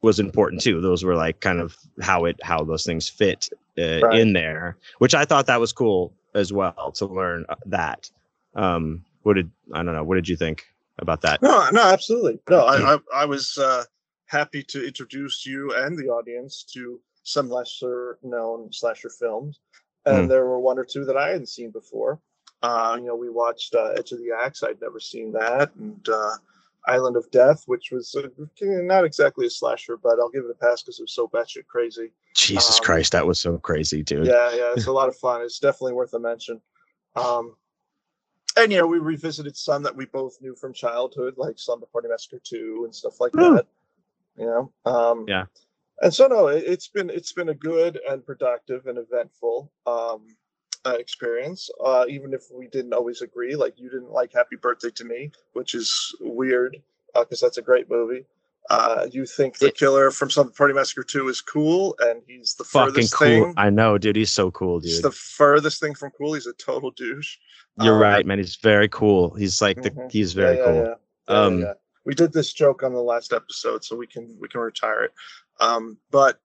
[0.03, 0.80] was important too.
[0.80, 3.48] Those were like kind of how it how those things fit
[3.78, 4.20] uh, Right.
[4.20, 8.11] in there, which I thought that was cool as well to learn uh, that.
[8.55, 10.05] Um, what did I don't know?
[10.05, 10.64] What did you think
[11.03, 11.42] about that?
[11.42, 12.40] No, no, absolutely.
[12.48, 13.84] No, I, I, I was uh,
[14.26, 19.61] happy to introduce you and the audience to some lesser known slasher films.
[20.07, 20.28] And Mm.
[20.28, 22.20] there were one or two that I hadn't seen before.
[22.62, 24.62] Uh, you know, we watched uh, Edge of the Axe.
[24.62, 25.72] I'd never seen that.
[25.76, 26.36] And uh,
[26.86, 28.26] Island of Death, which was uh,
[28.61, 31.66] not exactly a slasher, but I'll give it a pass because it was so batshit
[31.66, 32.11] crazy.
[32.34, 34.26] Jesus Um, Christ, that was so crazy, dude.
[34.26, 35.42] Yeah, yeah, it's a lot of fun.
[35.42, 36.61] It's definitely worth a mention.
[37.14, 37.55] Um,
[38.57, 42.09] and you know, we revisited some that we both knew from childhood, like Slumber Party
[42.09, 43.57] Massacre Two and stuff like Woo.
[43.57, 43.66] that.
[44.36, 45.44] You know, um, Yeah.
[46.00, 50.26] And so no, it, it's been it's been a good and productive and eventful um,
[50.84, 51.70] uh, experience.
[51.84, 55.30] Uh, even if we didn't always agree, like you didn't like Happy Birthday to Me,
[55.53, 56.78] which is weird
[57.14, 58.24] because that's a great movie.
[58.71, 62.55] Uh, you think the It- killer from Some Party Massacre Two is cool, and he's
[62.55, 63.27] the Fucking furthest cool.
[63.27, 64.17] thing I know, dude.
[64.17, 66.35] He's so cool, He's the furthest thing from cool.
[66.35, 67.37] He's a total douche.
[67.81, 68.39] You're um, right, man.
[68.39, 69.35] He's very cool.
[69.35, 70.13] He's like the Mhm.
[70.13, 70.97] he's very Yeah, yeah, cool.
[71.29, 71.35] yeah.
[71.71, 75.03] Um, we did this joke on the last episode, so we can we can retire
[75.05, 75.13] it.
[75.61, 76.41] Um, but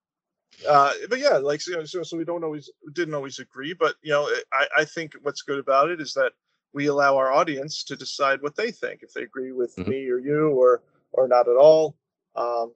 [0.68, 3.94] uh, but yeah, like you know, so, so we don't always didn't always agree, but
[4.02, 6.32] you know, I I think what's good about it is that
[6.72, 9.86] we allow our audience to decide what they think if they agree with Mhm.
[9.88, 11.96] me or you or or not at all.
[12.38, 12.72] Um,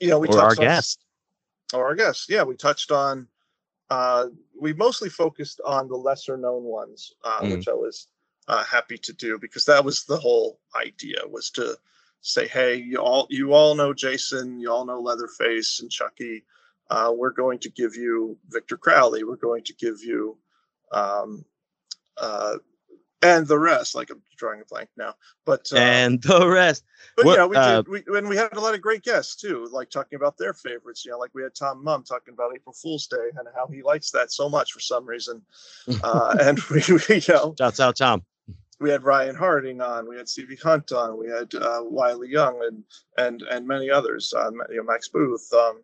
[0.00, 1.04] you know, we or our touched on- guest.
[1.72, 2.26] or our guests.
[2.28, 3.26] Yeah, we touched on.
[3.90, 4.26] Uh,
[4.60, 7.56] we mostly focused on the lesser known ones, uh, Mm.
[7.56, 8.06] which I was
[8.48, 11.78] uh, happy to do because that was the whole idea was to
[12.20, 16.44] say, hey, you all you all know Jason, you all know Leatherface and Chucky.
[16.90, 19.22] Uh, we're going to give you Victor Crowley.
[19.22, 20.36] We're going to give you,
[20.90, 21.44] um,
[22.16, 22.56] uh,
[23.22, 23.94] and the rest.
[23.94, 25.14] Like I'm drawing a blank now,
[25.44, 26.84] but uh, and the rest.
[27.16, 27.88] but What, yeah, we uh, did.
[27.88, 31.04] We, and we had a lot of great guests too, like talking about their favorites.
[31.04, 33.82] You know, like we had Tom Mum talking about April Fool's Day and how he
[33.82, 35.42] likes that so much for some reason.
[36.02, 38.22] Uh, and we, we, you know, Shouts out Tom.
[38.80, 42.62] we had Ryan Harding on, we had CV Hunt on, we had uh, Wiley Young,
[42.64, 42.84] and
[43.18, 44.32] and and many others.
[44.32, 45.52] Um, you know, Max Booth.
[45.52, 45.82] Um,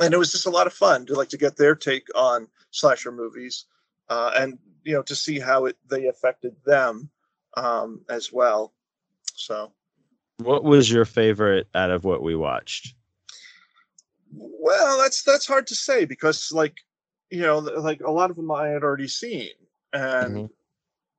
[0.00, 2.48] and it was just a lot of fun to like to get their take on
[2.70, 3.66] slasher movies,
[4.12, 7.08] uh, and you know to see how it they affected them
[7.56, 8.72] um, as well.
[9.34, 9.72] So.
[10.38, 12.94] What was your favorite out of what we watched?
[14.34, 16.76] Well, that's that's hard to say because like
[17.30, 19.50] you know like a lot of them I had already seen
[19.92, 20.50] and Mhm.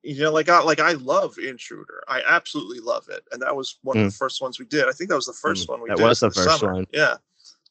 [0.01, 2.03] you know like I like I love Intruder.
[2.07, 3.23] I absolutely love it.
[3.31, 4.87] And that was one of the first ones we did.
[4.89, 5.93] I think that was the first one we Mm.
[5.93, 6.03] that did.
[6.09, 6.73] was for the first summer.
[6.73, 6.87] one.
[6.91, 7.17] Yeah.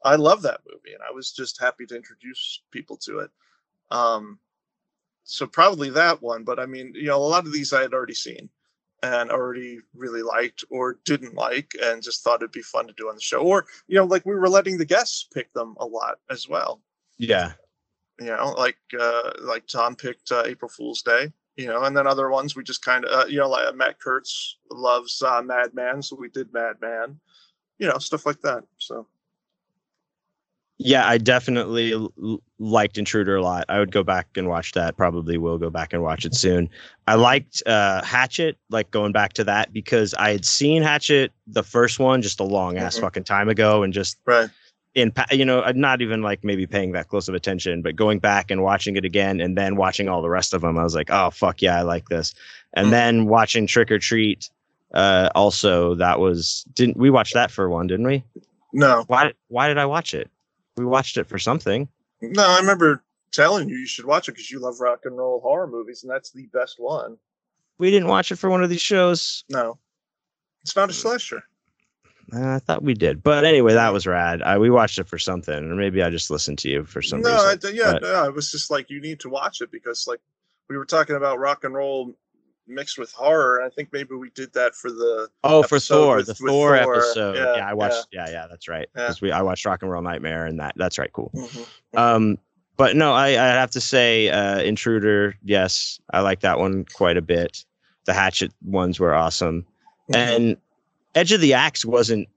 [0.04, 3.30] I love that movie and I was just happy to introduce people to it.
[3.90, 4.38] Um
[5.24, 7.94] so probably that one, but I mean, you know, a lot of these I had
[7.94, 8.48] already seen
[9.02, 13.08] and already really liked or didn't like and just thought it'd be fun to do
[13.08, 15.84] on the show or you know like we were letting the guests pick them a
[15.86, 16.80] lot as well
[17.18, 17.52] Yeah.
[18.20, 22.06] you know like uh like tom picked uh, april fool's day you know and then
[22.06, 26.00] other ones we just kind of uh, you know like matt kurtz loves uh, madman
[26.00, 27.18] so we did madman
[27.78, 29.06] you know stuff like that so
[30.78, 33.64] Yeah, I definitely l- liked Intruder a lot.
[33.68, 34.96] I would go back and watch that.
[34.96, 36.68] Probably will go back and watch it soon.
[37.06, 41.62] I liked uh, Hatchet, like going back to that because I had seen Hatchet the
[41.62, 43.02] first one just a long ass Mhm.
[43.02, 44.50] fucking time ago, and just right
[44.94, 48.50] in you know not even like maybe paying that close of attention but going back
[48.50, 51.08] and watching it again and then watching all the rest of them i was like
[51.10, 52.34] oh fuck yeah i like this
[52.74, 52.90] and Mhm.
[52.90, 54.50] then watching trick or treat
[54.92, 58.22] uh also that was didn't we watch that for one didn't we
[58.74, 60.30] No, why why did i watch it
[60.76, 61.88] we watched it for something.
[62.20, 63.02] No, I remember
[63.32, 66.10] telling you you should watch it because you love rock and roll horror movies, and
[66.10, 67.16] that's the best one.
[67.78, 69.44] we didn't watch it for one of these shows.
[69.48, 69.78] No,
[70.62, 71.42] it's not a slasher.
[72.32, 74.40] Uh, i thought we did but anyway that was rad.
[74.42, 77.20] I, we watched it for something or maybe i just listened to you for some
[77.20, 79.70] no, reason I, yeah, but- no, it was just like you need to watch it
[79.70, 80.20] because like
[80.68, 82.14] we were talking about rock and roll
[82.66, 86.16] mixed with horror, and I think maybe we did that for the Oh, for Thor,
[86.16, 87.36] with- the with Thor, Thor, episode.
[87.36, 88.06] Yeah, yeah, I watched.
[88.12, 88.88] Yeah, yeah, that's right.
[88.96, 89.06] Yeah.
[89.06, 91.12] 'Cause we, I watched Rock and Roll Nightmare, and that that's right.
[91.12, 91.30] Cool.
[91.34, 91.66] Mhm.
[91.98, 92.38] Um,
[92.76, 95.34] but no, I, I have to say, uh, Intruder.
[95.44, 97.64] Yes, I like that one quite a bit.
[98.04, 99.66] The Hatchet ones were awesome,
[100.10, 100.16] Mhm.
[100.16, 100.56] and
[101.14, 102.28] Edge of the Axe wasn't.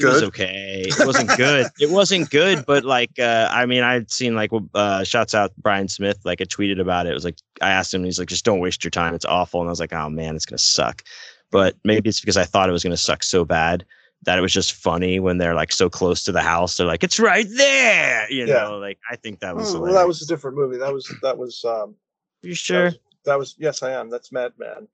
[0.00, 0.84] It was okay.
[0.86, 1.66] It wasn't good.
[1.80, 5.88] it wasn't good, but like, uh, I mean, I'd seen like, uh, shouts out Brian
[5.88, 6.18] Smith.
[6.24, 7.10] Like, I tweeted about it.
[7.10, 9.14] It was like, I asked him, he's like, just don't waste your time.
[9.14, 9.60] It's awful.
[9.60, 11.02] And I was like, oh man, it's gonna suck.
[11.50, 13.84] But maybe it's because I thought it was gonna suck so bad
[14.22, 16.76] that it was just funny when they're like so close to the house.
[16.76, 18.30] They're like, it's right there.
[18.30, 18.54] You Yeah.
[18.64, 19.74] know, like I think that was.
[19.74, 20.76] Oh, well, that was a different movie.
[20.76, 21.94] That was that was um
[22.42, 22.84] You that sure?
[22.84, 24.10] was, that was yes, I am.
[24.10, 24.88] That's Madman.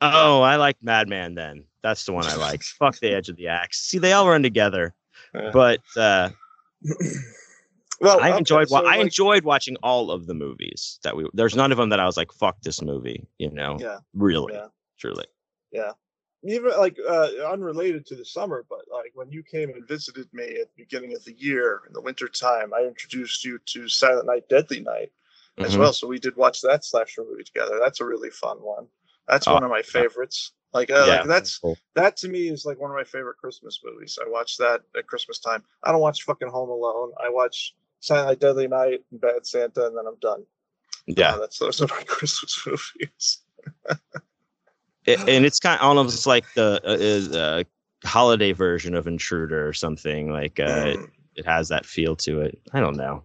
[0.00, 1.64] Oh, I like Madman then.
[1.82, 2.62] That's the one I like.
[2.78, 3.80] Fuck the Edge of the Axe.
[3.80, 4.94] See, they all run together.
[5.32, 6.30] But uh,
[8.00, 8.68] well, I okay, enjoyed.
[8.70, 11.28] wa- so, I enjoyed watching all of the movies that we.
[11.34, 13.76] There's none of them that I was like, "Fuck this movie," you know.
[13.80, 13.98] Yeah.
[14.14, 14.66] Really, Yeah.
[14.98, 15.26] truly.
[15.72, 15.92] Yeah.
[16.44, 20.44] Even like uh, unrelated to the summer, but like when you came and visited me
[20.60, 24.26] at the beginning of the year in the winter time, I introduced you to Silent
[24.26, 25.10] Night, Deadly Night
[25.58, 25.80] as Mhm.
[25.80, 25.92] well.
[25.92, 27.80] So we did watch that slasher movie together.
[27.82, 28.86] That's a really fun one.
[29.28, 30.52] That's Oh, one of my favorites.
[30.72, 31.78] Like, uh, Yeah, like that's cool.
[31.94, 34.18] that to me is like one of my favorite Christmas movies.
[34.24, 35.62] I watch that at Christmas time.
[35.82, 37.12] I don't watch fucking Home Alone.
[37.22, 40.44] I watch Silent Night, Deadly Night, and Bad Santa, and then I'm done.
[41.06, 41.32] yeah.
[41.34, 43.38] Uh, that's those are my Christmas movies.
[45.06, 47.64] It- and it's kind of almost like the uh, uh,
[48.06, 50.30] holiday version of Intruder or something.
[50.30, 50.66] Like uh,
[50.96, 51.10] Mm.
[51.34, 52.60] it has that feel to it.
[52.72, 53.24] I don't know.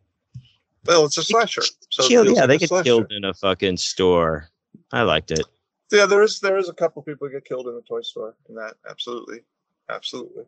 [0.85, 1.63] Well, it's a slasher.
[1.89, 2.83] So Killed- yeah, like they get slasher.
[2.83, 4.49] killed in a fucking store.
[4.91, 5.45] I liked it.
[5.91, 8.55] Yeah, there is there is a couple people get killed in the toy store in
[8.55, 8.75] that.
[8.89, 9.41] Absolutely,
[9.89, 10.45] absolutely.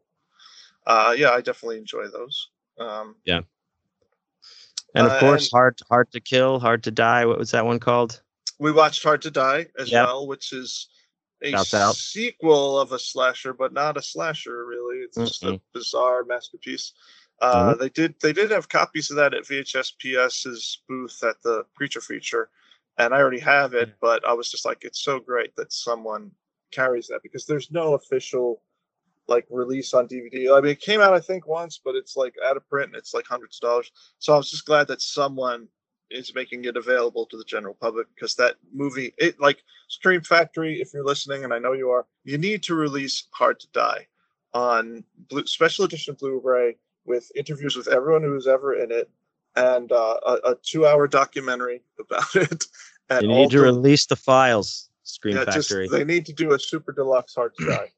[0.87, 2.49] Uh, yeah, I definitely enjoy those.
[2.79, 3.41] Um, yeah.
[4.95, 7.25] And of Uh, course, and- hard hard to kill, hard to die.
[7.25, 8.21] What was that one called?
[8.57, 10.05] we watched Hard to Die as Yep.
[10.07, 10.87] well, which is
[11.41, 11.95] a Shouts out.
[11.97, 14.99] sequel of a slasher, but not a slasher really.
[14.99, 16.93] It's just a bizarre masterpiece.
[17.41, 17.81] Uh, Mm-hmm.
[17.81, 22.49] They did they did have copies of that at VHSPS's booth at the Creature Feature,
[22.97, 23.95] and I already have it.
[24.01, 26.31] But I was just like, it's so great that someone
[26.71, 28.61] carries that because there's no official
[29.27, 30.55] like release on DVD.
[30.55, 32.95] I mean, it came out I think once, but it's like out of print and
[32.95, 33.91] it's like hundreds of dollars.
[34.19, 35.67] So I was just glad that someone
[36.11, 40.79] is making it available to the general public because that movie, it like Scream Factory,
[40.79, 44.07] if you're listening, and I know you are, you need to release Hard to Die
[44.53, 49.09] on blue, special edition Blu-ray with interviews with everyone who's ever in it
[49.55, 52.63] and uh, a, a two-hour documentary about it.
[53.09, 54.89] And You need to the- release the files.
[55.03, 57.91] Scream yeah, just they need to do a super deluxe Hard drive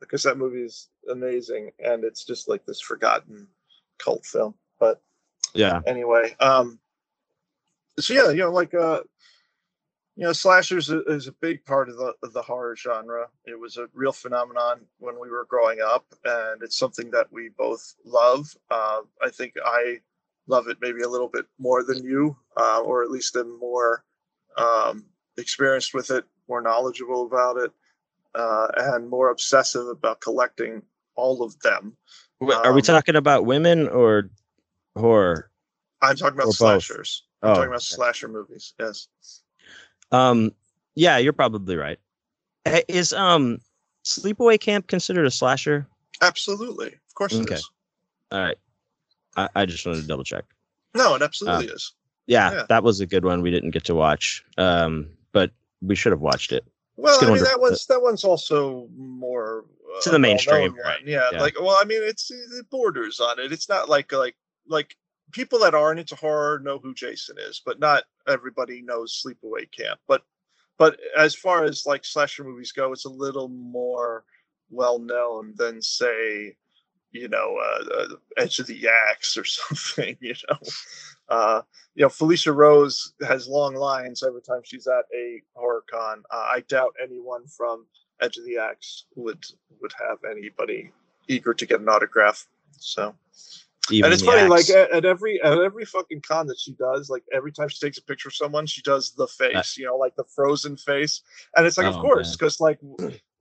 [0.00, 3.46] because that movie is amazing and it's just like this forgotten
[3.98, 4.54] cult film.
[4.80, 5.00] But
[5.54, 5.80] yeah.
[5.86, 6.80] anyway, um,
[8.00, 9.02] so yeah, you know, like uh,
[10.16, 13.28] you know, slashers is a big part of the of the horror genre.
[13.44, 17.50] It was a real phenomenon when we were growing up, and it's something that we
[17.50, 18.52] both love.
[18.68, 20.00] Uh, I think I
[20.48, 24.04] love it maybe a little bit more than you, uh, or at least am more
[24.56, 25.04] um,
[25.36, 27.70] experienced with it, more knowledgeable about it,
[28.34, 30.82] uh, and more obsessive about collecting
[31.14, 31.96] all of them.
[32.40, 34.30] Wait, Are we um, talking about women or
[34.96, 35.50] horror?
[36.00, 37.24] I'm talking about slashers.
[37.42, 37.94] I'm Oh, talking about okay.
[37.96, 38.74] slasher movies.
[38.78, 39.08] Yes.
[40.10, 40.52] Um,
[40.94, 41.98] yeah, you're probably right.
[42.88, 43.58] Is um
[44.04, 45.86] Sleepaway Camp considered a slasher?
[46.20, 46.88] Absolutely.
[46.88, 47.42] Of course it is.
[47.42, 47.60] Okay.
[48.32, 48.56] All right.
[49.38, 50.44] I, I just wanted to double check.
[50.94, 51.92] No, it absolutely is.
[52.26, 52.62] Yeah, Yeah.
[52.68, 54.44] that was a good one we didn't get to watch.
[54.56, 56.64] Um, but we should have watched it.
[56.96, 59.64] Well, I mean that one's that one's also more
[59.96, 60.98] uh, To the mainstream, right.
[61.06, 61.40] Yeah, Yeah.
[61.40, 63.52] like well, I mean it's it borders on it.
[63.52, 64.36] It's not like like
[64.66, 64.96] like
[65.30, 70.00] people that aren't into horror know who Jason is, but not everybody knows Sleepaway Camp.
[70.08, 70.22] But
[70.76, 74.24] but as far as like slasher movies go, it's a little more
[74.70, 76.56] well known than say
[77.12, 78.06] you know uh, uh,
[78.36, 80.16] Edge of the Axe or something.
[80.20, 80.58] You know.
[81.28, 81.62] Uh,
[81.94, 86.22] you know, Felissa Rose has long lines every time she's at a horror con.
[86.30, 87.84] Uh, I doubt anyone from
[88.20, 89.44] Edge of the Axe would
[89.80, 90.90] would have anybody
[91.28, 92.46] eager to get an autograph
[92.78, 93.14] So
[93.90, 94.50] Even and it's funny, axe.
[94.50, 97.78] like at, at every at every fucking con that she does, like every time she
[97.78, 101.22] takes a picture of someone, she does the face, you know, like the frozen face,
[101.56, 102.78] and it's like, of Oh, course, because like,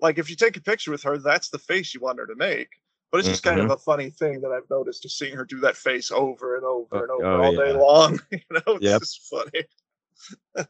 [0.02, 2.36] like if you take a picture with her, that's the face you want her to
[2.36, 2.70] make.
[3.12, 3.72] But it's just kind Mm-hmm.
[3.72, 6.66] of a funny thing that I've noticed, just seeing her do that face over and
[6.66, 8.20] over Oh, and over oh, all day long.
[8.32, 9.00] You know, it's Yep.
[9.02, 10.68] just funny.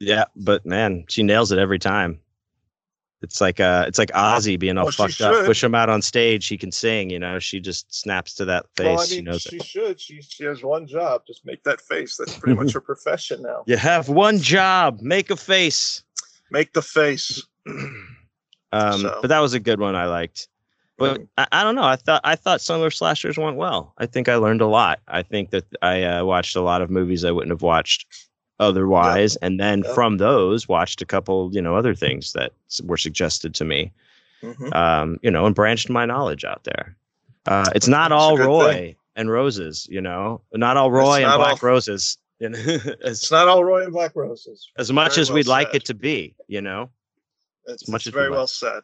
[0.00, 2.20] yeah, but man, she nails it every time.
[3.20, 5.44] It's like uh it's like Ozzy being all Oh, fucked up.
[5.44, 7.40] Push him out on stage, he can sing, you know.
[7.40, 8.86] She just snaps to that face.
[8.86, 9.64] well, I she mean, knows she it.
[9.64, 10.00] should.
[10.00, 12.16] She she has one job, just make that face.
[12.16, 13.64] That's pretty much her profession now.
[13.66, 16.04] You have one job, make a face.
[16.52, 17.42] Make the face.
[17.66, 20.48] um, So- but that was a good one I liked.
[20.98, 21.84] But I, I don't know.
[21.84, 23.92] I thought I thought some of slashers went well.
[23.98, 25.00] I think I learned a lot.
[25.08, 28.06] I think that I uh, watched a lot of movies I wouldn't have watched
[28.60, 29.94] otherwise, and then Yeah.
[29.94, 32.52] from those watched a couple, you know, other things that
[32.84, 33.92] were suggested to me.
[34.42, 34.74] Mhm.
[34.74, 36.96] Um, you know, and branched my knowledge out there.
[37.46, 38.96] Uh, it's not That's all Roy thing.
[39.16, 42.18] and roses, you know, not all Roy and Black all- Roses.
[42.40, 42.58] You know,
[43.00, 44.70] It's not all Roy and Black Roses.
[44.76, 46.88] as much Very as well we'd like it to be, you know.
[47.66, 48.36] It's, much it's as very like.
[48.36, 48.80] well said.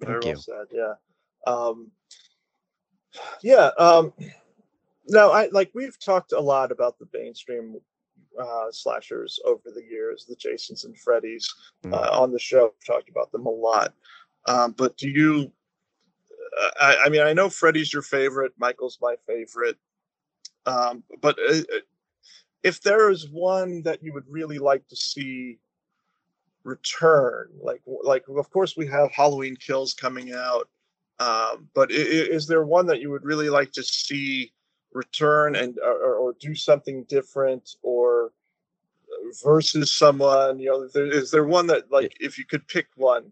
[0.00, 0.40] Very Thank well you.
[0.40, 0.66] said.
[0.72, 0.92] Yeah.
[1.48, 1.90] Um,
[3.42, 3.70] yeah.
[3.78, 4.12] Um,
[5.08, 7.76] no, I like we've talked a lot about the mainstream
[8.38, 11.46] uh, slashers over the years, the Jasons and Freddys
[11.84, 11.94] Mm.
[11.94, 12.64] uh, on the show.
[12.64, 13.94] We've talked about them a lot.
[14.46, 15.50] Um, but do you?
[16.60, 18.52] uh, I, I mean, I know Freddy's your favorite.
[18.58, 19.76] Michael's my favorite.
[20.66, 21.80] Um, but uh, uh,
[22.62, 25.58] if there is one that you would really like to see
[26.64, 30.68] return like like of course we have halloween kills coming out
[31.20, 34.52] um but is there one that you would really like to see
[34.92, 38.32] return and or, or do something different or
[39.44, 43.30] versus someone you know there, is there one that like if you could pick one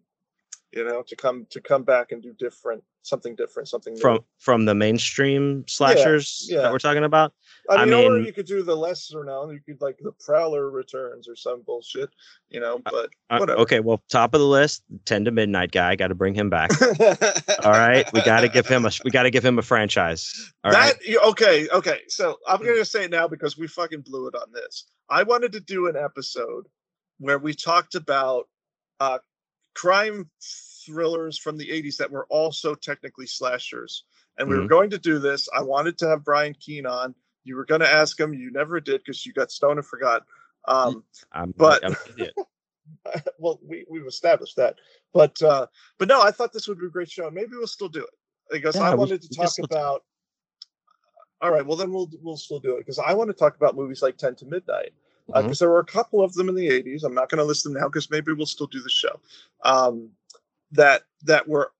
[0.76, 4.00] you know to come to come back and do different something different something new.
[4.00, 6.62] From from the mainstream slashers yeah.
[6.62, 7.32] that we're talking about.
[7.70, 9.52] I mean, I or you could do the lesser known.
[9.52, 12.10] You could like the Prowler returns or some bullshit,
[12.50, 12.80] you know.
[12.84, 13.60] But Uh, whatever.
[13.60, 15.96] okay, well, top of the list, ten to midnight guy.
[15.96, 16.70] Got to bring him back.
[17.64, 20.52] All right, we got to give him a we got to give him a franchise.
[20.62, 22.00] All right, that you- okay, okay.
[22.08, 24.84] So I'm gonna say it now because we fucking blew it on this.
[25.08, 26.66] I wanted to do an episode
[27.18, 28.48] where we talked about
[29.00, 29.18] uh,
[29.74, 30.28] crime
[30.86, 34.04] thrillers from the 80s that were also technically slashers,
[34.38, 34.68] and we were Mhm.
[34.68, 35.48] going to do this.
[35.54, 37.14] I wanted to have Brian Keene on.
[37.44, 38.32] You were going to ask him.
[38.34, 40.24] You never did because you got stoned and forgot.
[40.66, 41.96] Um, I'm, but- I'm
[43.38, 44.76] well, we, we've established that.
[45.12, 45.66] But uh,
[45.98, 47.30] but no, I thought this would be a great show.
[47.30, 48.14] Maybe we'll still do it
[48.50, 50.04] because Yeah, I wanted to we can talk about.
[51.42, 53.76] All right, well then we'll we'll still do it because I want to talk about
[53.76, 54.92] movies like Ten to Midnight
[55.26, 55.58] because Mhm.
[55.58, 57.04] there were a couple of them in the '80s.
[57.04, 59.20] I'm not going to list them now because maybe we'll still do the show.
[59.62, 60.10] Um,
[60.76, 61.72] that that were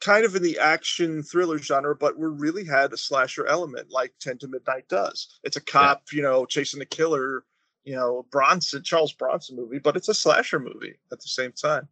[0.00, 4.12] kind of in the action thriller genre, but were really had a slasher element like
[4.20, 5.38] Ten to Midnight does.
[5.44, 7.44] It's a cop, you know, chasing a killer,
[7.84, 11.88] you know, Bronson, Charles Bronson movie, but it's a slasher movie at the same time.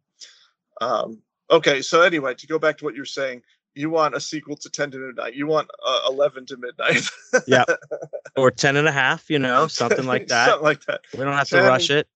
[0.79, 3.41] Um, okay, so anyway, to go back to what you're saying,
[3.75, 5.33] you want a sequel to 10 to Midnight.
[5.33, 7.09] You want uh, 11 to Midnight.
[7.47, 7.63] Yeah.
[8.35, 10.49] or 10 and a half, you know, something like that.
[10.49, 11.01] Something like that.
[11.13, 12.07] we don't have to rush it.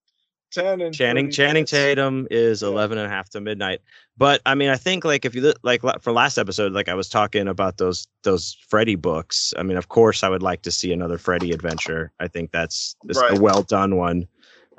[0.61, 1.71] 10 and Channing Channing minutes.
[1.71, 2.69] Tatum is Yeah.
[2.69, 3.81] 11 and a half to midnight.
[4.17, 7.07] But I mean, I think like if you like for last episode, like I was
[7.09, 9.53] talking about those those Freddy books.
[9.57, 12.11] I mean, of course, I would like to see another Freddy adventure.
[12.19, 13.37] I think that's, Right.
[13.37, 14.27] a well done one.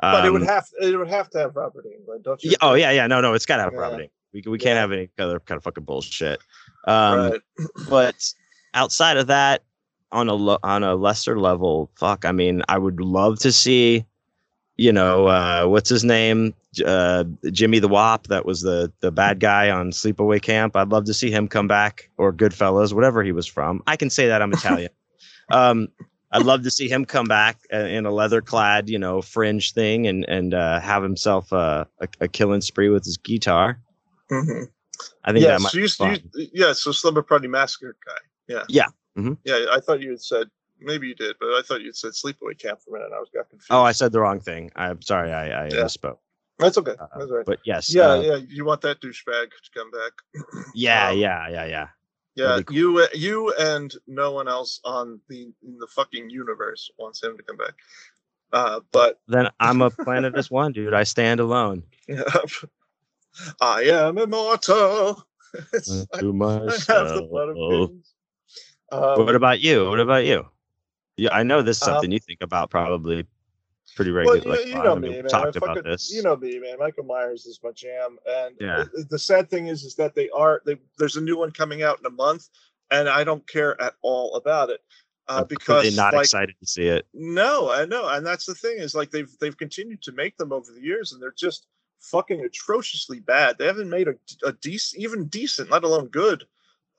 [0.00, 2.50] But it would Um, have it would have to have Robert Englund, don't you?
[2.52, 3.80] yeah, oh yeah, yeah, no, no, it's got to have Yeah.
[3.80, 4.10] Robert Englund.
[4.32, 4.80] We we can't Yeah.
[4.82, 6.40] have any other kind of fucking bullshit.
[6.86, 7.40] Um, right.
[7.88, 8.14] but
[8.74, 9.62] outside of that
[10.12, 14.04] on a lo- on a lesser level fuck i mean i would love to see
[14.78, 16.54] you know uh what's his name
[16.86, 21.04] uh jimmy the wop that was the the bad guy on sleepaway camp i'd love
[21.04, 24.40] to see him come back or goodfellas whatever he was from i can say that
[24.40, 24.90] i'm italian
[25.50, 25.88] um
[26.32, 29.72] i'd love to see him come back uh, in a leather clad you know fringe
[29.72, 33.80] thing and and uh have himself uh, a, a killing spree with his guitar
[34.30, 34.62] hmm
[35.24, 36.30] i think Yeah, that might so be you, fun.
[36.34, 38.12] you, yeah, so Slumber Party Massacre guy.
[38.54, 38.64] Yeah.
[38.68, 39.36] Yeah, mhm.
[39.44, 40.48] Yeah, I thought you had said
[40.80, 43.12] maybe you did, but I thought you said Sleepaway Camp for a minute.
[43.14, 43.68] I was got confused.
[43.70, 45.84] oh i said the wrong thing i'm sorry i i Yeah.
[45.84, 46.18] misspoke
[46.58, 46.96] that's okay.
[46.98, 47.46] Uh, That's all right.
[47.46, 48.34] But yes, yeah, uh, yeah.
[48.48, 50.10] You want that douchebag to come back?
[50.74, 51.88] yeah, Um, yeah, yeah, yeah.
[52.34, 57.22] Yeah, That'd you, you, and no one else on the in the fucking universe wants
[57.22, 57.74] him to come back.
[58.52, 60.94] Uh, but Then I'm a planet as one, dude.
[60.94, 61.84] I stand alone.
[63.60, 65.24] I am immortal.
[65.72, 68.14] It's- I, I have the blood of kings.
[68.90, 69.88] Um, What about you?
[69.88, 70.46] What about you?
[71.18, 73.26] Yeah, I know this is Um, something you think about probably
[73.96, 74.70] pretty well, regularly.
[74.70, 75.24] you, you know me, man.
[75.24, 76.12] Talked about this.
[76.12, 76.78] You know me, man.
[76.78, 78.84] Michael Myers is my jam, and Yeah.
[79.10, 80.62] the sad thing is, is that they are.
[80.64, 82.48] They, there's a new one coming out in a month,
[82.90, 84.80] and I don't care at all about it
[85.26, 87.06] uh, I'm because not like, excited to see it.
[87.12, 90.52] no, I know, and that's the thing is like they've they've continued to make them
[90.52, 91.66] over the years, and they're just
[92.00, 93.58] fucking atrociously bad.
[93.58, 94.14] They haven't made a,
[94.44, 96.44] a decent, even decent, let alone good,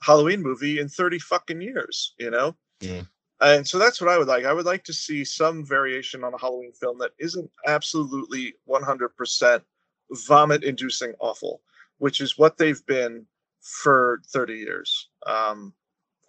[0.01, 2.13] Halloween movie in thirty fucking years.
[2.19, 3.03] You know, Yeah.
[3.41, 4.45] And so that's what I would like.
[4.45, 8.83] I would like to see some variation on a Halloween film that isn't absolutely one
[8.83, 9.63] hundred percent
[10.11, 11.61] vomit-inducing awful,
[11.99, 13.25] which is what they've been
[13.61, 15.09] for thirty years.
[15.25, 15.73] Um,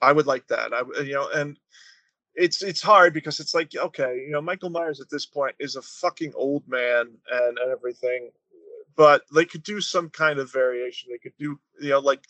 [0.03, 0.73] I would like that.
[0.73, 1.59] I, you know, and
[2.35, 5.77] it's it's hard because it's like okay, you know, Michael Myers at this point is
[5.77, 8.31] a fucking old man and, and everything,
[8.97, 11.11] but they could do some kind of variation.
[11.11, 12.25] They could do you know like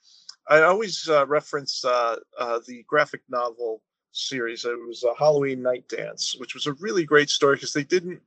[0.48, 3.82] I always uh, reference uh, uh, the graphic novel
[4.12, 4.64] series.
[4.64, 8.20] It was a Halloween Night Dance, which was a really great story because they didn't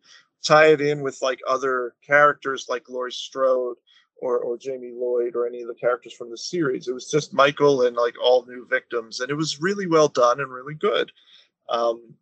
[0.43, 3.77] tie it in with like other characters like Laurie Strode
[4.17, 6.87] or, or Jamie Lloyd or any of the characters from the series.
[6.87, 10.39] It was just Michael and like all new victims, and it was really well done
[10.39, 11.11] and really good.
[11.69, 12.13] Um,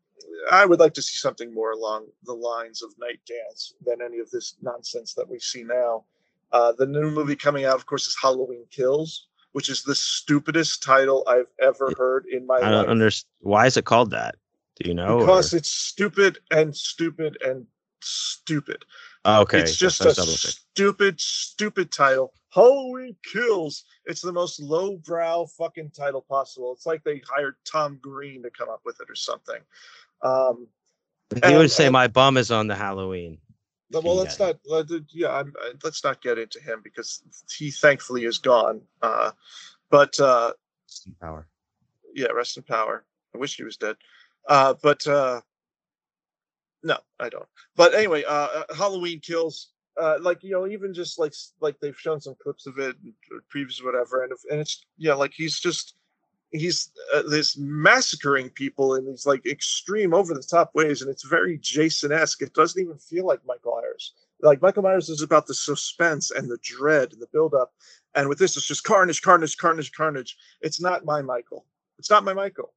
[0.51, 4.19] I would like to see something more along the lines of Night Dance than any
[4.19, 6.05] of this nonsense that we see now.
[6.51, 10.81] Uh, the new movie coming out, of course, is Halloween Kills, which is the stupidest
[10.83, 12.67] title I've ever heard in my I life.
[12.67, 13.29] I don't understand.
[13.39, 14.35] Why is it called that?
[14.77, 15.19] Do you know?
[15.19, 17.65] because or- it's stupid and stupid and
[18.01, 18.85] stupid.
[19.25, 22.33] Oh, okay, It's just that's a stupid, stupid title.
[22.49, 23.83] Halloween Kills.
[24.05, 26.73] It's the most lowbrow fucking title possible.
[26.73, 29.61] It's like they hired Tom Green to come up with it or something.
[30.23, 30.67] Um,
[31.45, 33.37] He would say and- my bum is on the Halloween.
[33.99, 34.57] Well, let's not.
[34.65, 37.21] let- Yeah, I'm, uh, let's not get into him because
[37.57, 38.81] he thankfully is gone.
[39.01, 39.31] Uh,
[39.89, 40.53] but uh,
[41.19, 41.47] Power.
[42.15, 43.05] yeah, rest in power.
[43.35, 43.95] I wish he was dead.
[44.47, 45.41] Uh, but uh,
[46.83, 47.47] no, I don't.
[47.75, 49.69] But anyway, uh, uh, Halloween kills.
[49.99, 53.13] Uh, like you know, even just like like they've shown some clips of it, and
[53.53, 55.95] previews, whatever, and if, and it's yeah, like he's just
[56.51, 61.23] he's uh, this massacring people in these like extreme, over the top ways, and it's
[61.23, 62.41] very Jason esque.
[62.41, 64.13] It doesn't even feel like Michael Myers.
[64.43, 67.71] Like Michael Myers is about the suspense and the dread and the buildup
[68.13, 70.37] and with this, it's just carnage, carnage, carnage, carnage.
[70.61, 71.65] It's not my Michael.
[71.97, 72.73] It's not my Michael.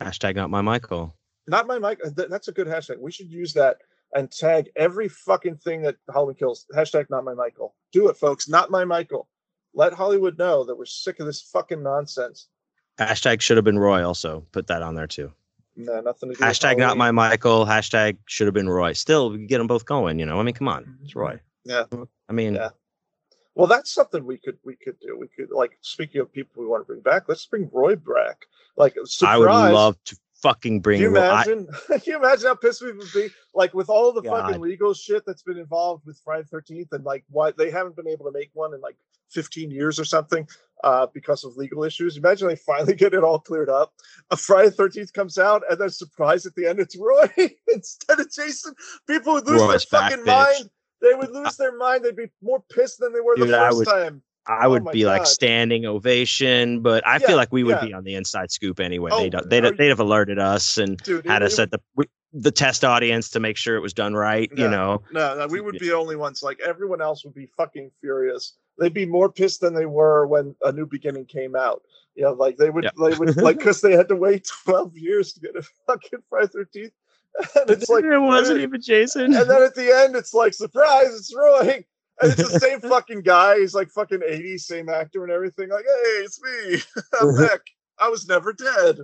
[0.00, 1.16] Hashtag not my Michael.
[1.46, 2.12] Not my Michael.
[2.16, 2.98] That's a good hashtag.
[2.98, 3.78] We should use that
[4.14, 6.66] and tag every fucking thing that Halloween kills.
[6.74, 7.74] Hashtag not my Michael.
[7.92, 8.48] Do it, folks.
[8.48, 9.28] Not my Michael.
[9.74, 12.48] Let Hollywood know that we're sick of this fucking nonsense.
[12.98, 14.06] Hashtag should have been Roy.
[14.06, 15.32] Also put that on there too.
[15.76, 16.38] No, nothing to do.
[16.38, 17.66] with Hashtag not my Michael.
[17.66, 18.92] Hashtag should have been Roy.
[18.92, 20.18] Still, we get them both going.
[20.18, 21.18] You know, I mean, come on, it's mm-hmm.
[21.18, 21.40] Roy.
[21.64, 21.84] Yeah.
[22.28, 22.70] I mean, Yeah.
[23.54, 25.16] Well, that's something we could we could do.
[25.18, 27.28] We could like speaking of people we want to bring back.
[27.28, 28.46] Let's bring Roy back.
[28.76, 29.34] Like surprise.
[29.34, 31.00] I would love to fucking bring.
[31.00, 31.22] Can you Roy.
[31.22, 31.68] I- imagine?
[31.88, 33.28] Can you imagine how pissed we would be?
[33.54, 37.24] Like with all the fucking legal shit that's been involved with Friday Thirteenth, and like
[37.30, 38.96] why they haven't been able to make one in like
[39.30, 40.46] 15 years or something
[40.84, 42.16] uh, because of legal issues.
[42.16, 43.92] Imagine they finally get it all cleared up.
[44.30, 47.30] A Friday Thirteenth comes out, and then surprise at the end, it's Roy
[47.72, 48.74] instead of Jason.
[49.08, 50.26] People would lose Roy's their fucking bitch.
[50.26, 50.70] mind.
[51.00, 52.04] They would lose their mind.
[52.04, 54.22] They'd be more pissed than they were Dude, the first time.
[54.46, 57.76] I Oh would my be like standing ovation, but I Yeah, feel like we would
[57.80, 57.86] yeah.
[57.86, 59.10] be on the inside scoop anyway.
[59.12, 61.80] Oh, they'd, uh, they'd, uh, they'd have alerted us and Dude, had us at the
[62.36, 64.50] the test audience to make sure it was done right.
[64.56, 64.64] Yeah.
[64.64, 66.42] You know, No, no, we would be the only ones.
[66.42, 68.56] Like everyone else would be fucking furious.
[68.78, 71.82] They'd be more pissed than they were when A New Beginning came out.
[72.16, 72.90] You know, like they would, Yeah.
[73.08, 76.48] they would, like, because they had to wait twelve years to get a fucking Friday
[76.52, 76.92] Thirteenth,
[77.56, 79.34] and it's like, it wasn't even Jason.
[79.34, 81.84] and then at the end, it's like, surprise, it's Roy,
[82.20, 83.58] and it's the same fucking guy.
[83.58, 85.68] He's like fucking eighty, same actor and everything.
[85.68, 86.80] Like, hey, it's me,
[87.20, 87.60] I'm back.
[87.98, 88.98] I was never dead.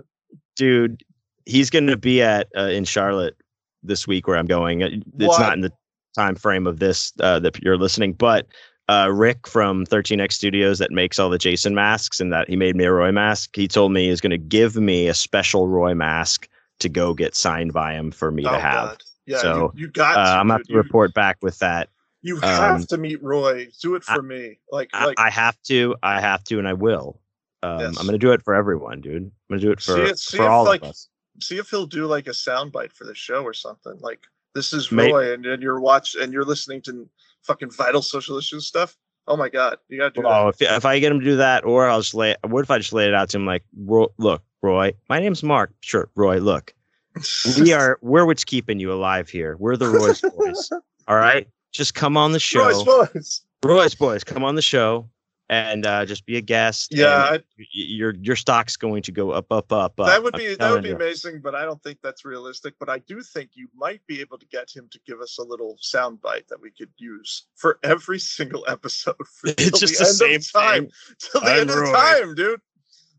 [0.55, 1.03] Dude,
[1.45, 3.35] he's going to be at uh, in Charlotte
[3.83, 4.83] this week where I'm going.
[4.83, 5.39] Uh, It's What?
[5.39, 5.71] not in the
[6.15, 8.47] time frame of this uh, that you're listening, but
[8.89, 12.75] uh, Rick from 13X Studios that makes all the Jason masks and that he made
[12.75, 13.55] me a Roy mask.
[13.55, 16.49] He told me he's going to give me a special Roy mask
[16.79, 18.89] to go get signed by him for me oh to have.
[18.89, 19.03] God.
[19.25, 20.17] Yeah, So, you, you got.
[20.17, 21.89] Uh, to, I'm gonna have to report back with that.
[22.23, 23.69] You have Um, to meet Roy.
[23.81, 24.59] Do it for me.
[24.71, 27.19] Like, I, like I have to, I have to, and I will.
[27.63, 27.97] Um, Yes.
[27.99, 29.23] I'm gonna do it for everyone, dude.
[29.23, 31.09] I'm gonna do it for, See it- see for if, all like, of us.
[31.39, 33.97] see if he'll do like a soundbite for the show or something.
[33.99, 34.21] Like,
[34.55, 37.07] this is Roy, and, and you're watch and you're listening to
[37.43, 38.95] fucking vital social issues stuff.
[39.27, 41.63] Oh my god, you gotta do Oh, if, if I get him to do that,
[41.63, 42.35] or I'll just lay.
[42.43, 45.71] What if I just lay it out to him like, look, Roy, my name's Mark.
[45.81, 46.73] Sure, Roy, look,
[47.59, 49.55] we are we're what's keeping you alive here.
[49.59, 50.71] We're the Roy's boys.
[51.07, 53.41] All right, just come on the show, Roy's voice.
[53.63, 54.23] Roy's boys.
[54.23, 55.09] Come on the show
[55.51, 56.93] and uh, just be a guest.
[56.95, 60.71] Yeah, y- your your stock's going to go up, up, up, that would be that
[60.71, 62.73] would be amazing, but I don't think that's realistic.
[62.79, 65.43] But I do think you might be able to get him to give us a
[65.43, 69.15] little soundbite that we could use for every single episode.
[69.27, 70.87] For It's just the the end same of time,
[71.19, 71.91] till the I'm end of Roy.
[71.93, 72.61] time, dude.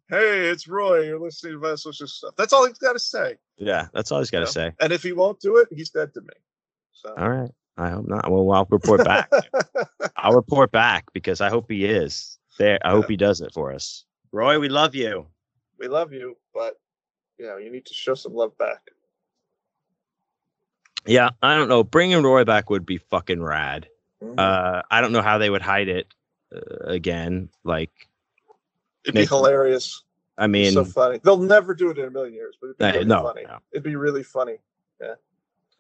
[0.09, 1.03] Hey, it's Roy.
[1.03, 2.33] You're listening to my social stuff.
[2.37, 3.37] That's all he's got to say.
[3.59, 4.71] Yeah, that's all he's got to you know?
[4.71, 4.75] say.
[4.81, 6.35] And if he won't do it, he's dead to me.
[6.93, 7.15] So.
[7.17, 7.51] All right.
[7.77, 8.31] I hope not.
[8.31, 9.31] Well, I'll report back.
[10.17, 12.79] I'll report back because I hope he is there.
[12.85, 14.05] I hope he does it for us.
[14.31, 15.27] Roy, we love you.
[15.79, 16.79] we love you, but
[17.39, 18.91] you know, you need to show some love back.
[21.07, 21.83] Yeah, I don't know.
[21.83, 23.89] Bringing Roy back would be fucking rad.
[24.23, 24.39] Mhm.
[24.39, 26.07] Uh, I don't know how they would hide it
[26.55, 27.49] uh, again.
[27.65, 27.91] Like,
[29.05, 30.05] It'd be hilarious.
[30.39, 31.19] I It'd be mean, so funny.
[31.25, 33.43] They'll never do it in a million years, but it'd be really no, funny.
[33.45, 33.59] no.
[33.73, 34.59] It'd be really funny.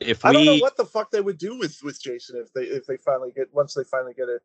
[0.06, 2.62] If I don't know what the fuck they would do with with Jason if they
[2.62, 4.42] if they finally get once they finally get it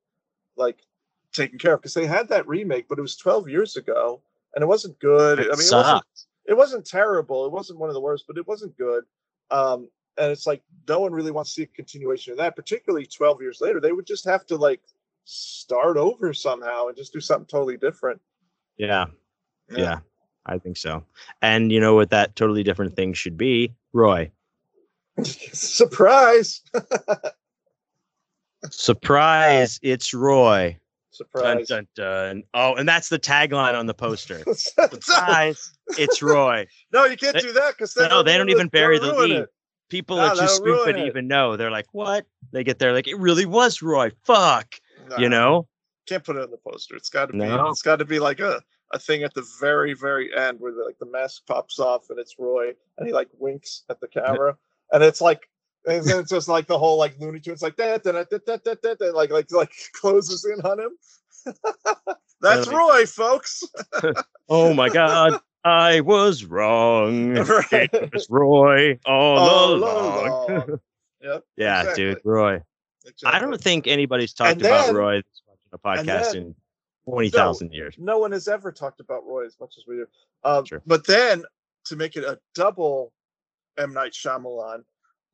[0.56, 0.82] like
[1.34, 4.22] taken care of because they had that remake, but it was 12 years ago
[4.56, 5.40] and it wasn't good.
[5.40, 6.04] it I mean, it wasn't
[6.46, 7.46] it wasn't terrible.
[7.46, 9.04] It wasn't one of the worst, but it wasn't good.
[9.52, 13.06] Um, and it's like no one really wants to see a continuation of that, particularly
[13.06, 13.80] 12 years later.
[13.80, 14.82] They would just have to like
[15.26, 18.20] start over somehow and just do something totally different.
[18.78, 19.06] Yeah,
[19.70, 20.00] yeah,
[20.46, 21.04] I think so.
[21.42, 23.76] And you know what that totally different thing should be?
[23.94, 24.32] Roy.
[25.24, 26.62] Surprise!
[28.70, 30.78] Surprise, it's Roy.
[31.12, 31.68] Surprise!
[31.68, 32.44] dun, dun.
[32.54, 34.44] Oh, and that's the tagline on the poster.
[34.54, 36.68] Surprise, it's Roy.
[36.94, 39.32] no, you can't They- do that because No, they don't even bury the lead.
[39.32, 39.50] It.
[39.90, 41.08] People No, are too that'll ruin stupid to it.
[41.08, 41.56] even know.
[41.56, 42.26] They're like, what?
[42.52, 44.12] They get there like, it really was Roy.
[44.26, 44.76] Fuck.
[45.18, 45.68] You know?
[46.08, 46.96] can't put it on the poster.
[46.96, 47.40] It's got to be.
[47.40, 47.68] No.
[47.70, 48.62] It's got to be like a
[48.94, 52.18] a thing at the very very end where the, like the mask pops off and
[52.18, 54.58] it's Roy and he like winks at the camera
[54.92, 55.48] and it's like.
[55.86, 58.64] And then it's just like the whole like Looney Tunes like that, that, that, that,
[58.66, 60.98] that, that, that, like like like closes in on him.
[62.42, 63.64] That's Roy, folks.
[64.50, 65.40] Oh my God.
[65.64, 67.36] I was wrong.
[67.36, 67.90] Right.
[67.94, 70.50] It was Roy all, All along.
[70.50, 70.80] along.
[71.22, 71.44] Yep.
[71.58, 72.04] yeah, exactly.
[72.06, 72.62] dude, Roy.
[73.26, 76.56] I don't think anybody's talked And about then- Roy that's watching a podcast then- in
[77.10, 77.96] 20,000 years.
[77.98, 80.06] no one has ever talked about Roy as much as we do.
[80.44, 80.82] Um, Sure.
[80.86, 81.44] But then
[81.86, 83.12] to make it a double
[83.78, 84.84] M Night Shyamalan,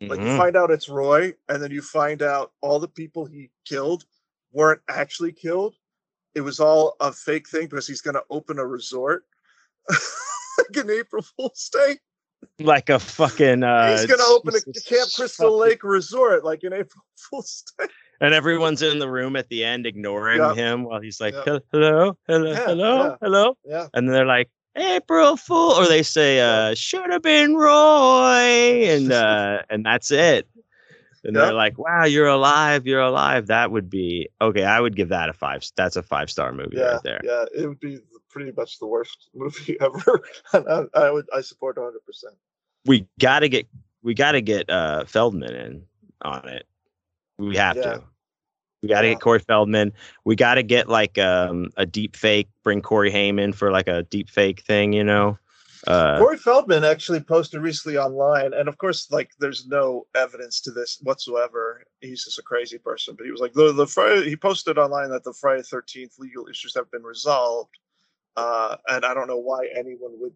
[0.01, 0.37] like you Mhm.
[0.37, 4.05] find out it's Roy, and then you find out all the people he killed
[4.51, 5.75] weren't actually killed.
[6.35, 9.25] It was all a fake thing because he's going to open a resort,
[9.89, 11.97] like an April Fool's Day.
[12.59, 13.63] Like a fucking.
[13.63, 17.85] Uh, he's going to open a Camp Crystal Lake resort, like an April Fool's Day.
[18.21, 20.53] And everyone's in the room at the end ignoring Yeah.
[20.53, 21.59] him while he's like, Yeah.
[21.71, 23.15] Hello, hello, Yeah, hello, yeah.
[23.21, 23.57] hello.
[23.65, 29.11] Yeah, And they're like, April Fool, or they say, uh, should have been Roy, and
[29.11, 30.47] uh, and that's it.
[31.23, 31.45] And Yeah.
[31.45, 33.47] they're like, wow, you're alive, you're alive.
[33.47, 34.63] That would be okay.
[34.65, 35.63] I would give that a five.
[35.77, 37.21] That's a five star movie yeah, right there.
[37.23, 37.45] yeah.
[37.55, 37.99] It would be
[38.29, 40.21] pretty much the worst movie ever.
[40.53, 41.99] I, I would, I support 100.
[42.05, 42.33] percent
[42.85, 43.67] We gotta get,
[44.01, 45.83] we gotta get uh Feldman in
[46.23, 46.65] on it.
[47.37, 47.83] We have Yeah.
[47.83, 48.03] to.
[48.83, 49.13] We gotta Yeah.
[49.13, 49.93] get Corey Feldman.
[50.25, 52.49] We gotta get like um a deep fake.
[52.63, 54.93] Bring Corey Heyman for like a deep fake thing.
[54.93, 55.39] You know.
[55.85, 60.71] Uh, Corey Feldman actually posted recently online, and of course, like there's no evidence to
[60.71, 61.83] this whatsoever.
[61.99, 63.15] He's just a crazy person.
[63.17, 66.47] But he was like the the Friday he posted online that the Friday Thirteenth legal
[66.47, 67.77] issues have been resolved,
[68.37, 70.33] uh, and I don't know why anyone would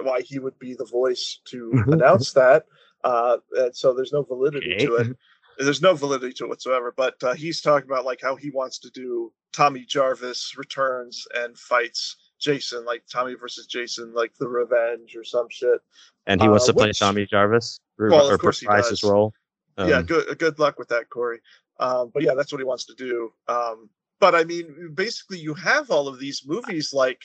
[0.00, 2.64] why he would be the voice to announce that.
[3.04, 5.16] Uh, and so there's no validity to it.
[5.58, 6.92] There's no validity to it whatsoever.
[6.96, 11.56] But uh, he's talking about like how he wants to do Tommy Jarvis returns and
[11.58, 15.80] fights Jason, like Tommy versus Jason, like the revenge or some shit.
[16.26, 17.80] and he wants Uh, to play which- Tommy Jarvis.
[17.98, 19.10] Or, Well, of or course he reprise his does.
[19.10, 19.32] role.
[19.78, 21.40] yeah, Um, good good luck with that, Corey.
[21.80, 23.32] Um, but yeah, that's what he wants to do.
[23.48, 23.88] Um,
[24.20, 27.22] but I mean, basically, you have all of these movies like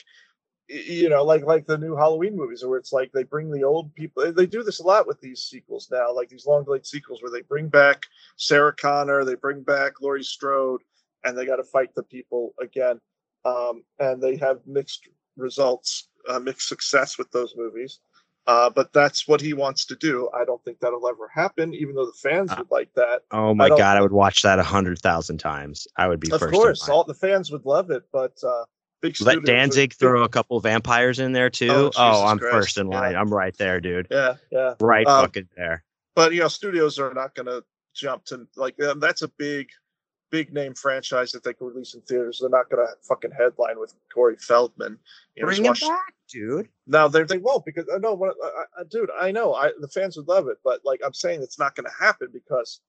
[0.68, 3.94] you know like like the new halloween movies where it's like they bring the old
[3.94, 7.22] people they do this a lot with these sequels now like these long delayed sequels
[7.22, 10.80] where they bring back sarah connor they bring back laurie strode
[11.24, 13.00] and they got to fight the people again.
[13.44, 18.00] Um, and they have mixed results uh, mixed success with those movies.
[18.46, 20.28] Uh, but that's what he wants to do.
[20.34, 23.22] I don't think that'll ever happen even though the fans Uh, would like that.
[23.30, 25.86] Oh my don't- god, I would watch that a hundred thousand times.
[25.96, 28.64] I would be of course all the fans would love it but uh,
[29.20, 31.68] Let Danzig big- throw a couple vampires in there too.
[31.70, 33.12] Oh, Oh, I'm Christ, first in line.
[33.12, 33.20] yeah.
[33.20, 34.06] I'm right there, dude.
[34.10, 35.84] yeah yeah Right Um, fucking there.
[36.14, 37.62] but you know studios are not going to
[37.94, 39.68] jump to like um, that's a big
[40.30, 43.78] big name franchise that they can release in theaters they're not going to fucking headline
[43.78, 44.98] with corey feldman
[45.36, 46.68] you know, Bring him back, dude.
[46.88, 49.86] now they they won't because i know what I, I, dude i know i the
[49.86, 52.80] fans would love it but like i'm saying it's not going to happen because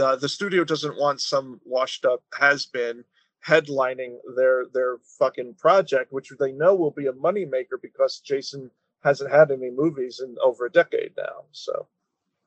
[0.00, 3.02] uh, the studio doesn't want some washed up has been
[3.46, 8.70] headlining their their fucking project which they know will be a moneymaker because jason
[9.02, 11.86] hasn't had any movies in over a decade now so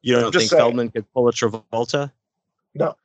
[0.02, 0.60] You don't think saying.
[0.62, 2.12] Feldman could pull a Travolta?
[2.76, 2.96] No.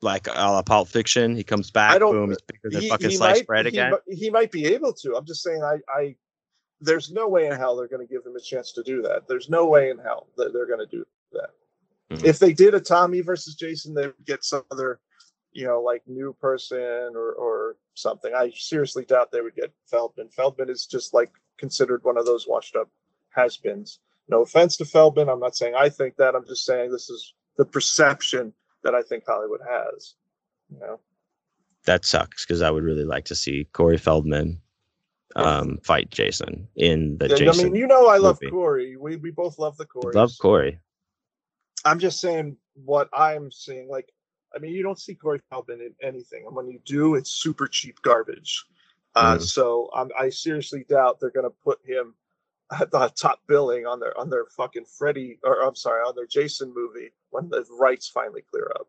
[0.00, 2.88] Like a la Pulp Fiction, he comes back, I don't- boom, he's bigger than he,
[2.88, 3.92] fucking he sliced might, bread again.
[4.08, 5.14] mi- He, might be able to.
[5.16, 5.62] I'm just saying.
[5.62, 6.16] I, I,
[6.80, 9.28] there's no way in hell they're going to give him a chance to do that.
[9.28, 11.50] There's no way in hell that they're going to do that.
[12.10, 12.24] Mhm.
[12.24, 14.98] If they did a Tommy versus Jason, they would get some other,
[15.52, 18.34] you know, like new person or or something.
[18.34, 20.28] I seriously doubt they would get Feldman.
[20.30, 22.88] Feldman is just like considered one of those washed up
[23.30, 24.00] has-beens.
[24.28, 25.28] No offense to Feldman.
[25.28, 26.34] I'm not saying I think that.
[26.34, 28.52] I'm just saying this is the perception
[28.82, 30.14] that I think Hollywood has.
[30.70, 31.00] You know.
[31.84, 34.58] that sucks because I would really like to see Corey Feldman
[35.36, 37.60] um, fight Jason in the Yeah, Jason.
[37.60, 38.50] I mean, you know, I love movie.
[38.50, 38.96] Corey.
[38.96, 40.14] We we both love the Corey.
[40.14, 40.78] Love Corey.
[41.84, 43.88] I'm just saying what I'm seeing.
[43.88, 44.12] Like,
[44.54, 47.66] I mean, you don't see Corey Feldman in anything, and when you do, it's super
[47.66, 48.64] cheap garbage.
[49.14, 49.42] Uh, Mhm.
[49.42, 52.14] So I'm, I seriously doubt they're going to put him
[52.80, 56.26] at the top billing on their on their fucking Freddy or I'm sorry on their
[56.26, 58.88] Jason movie when the rights finally clear up.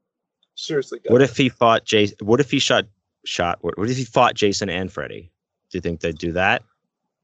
[0.55, 1.29] Seriously, doubt What it.
[1.29, 2.15] if he fought Jason?
[2.21, 2.85] What if he shot
[3.25, 3.57] shot?
[3.61, 5.31] What, what if he fought Jason and Freddy?
[5.69, 6.63] Do you think they'd do that?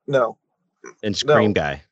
[0.07, 0.37] no,
[1.03, 1.53] And Scream No.
[1.61, 1.83] Guy.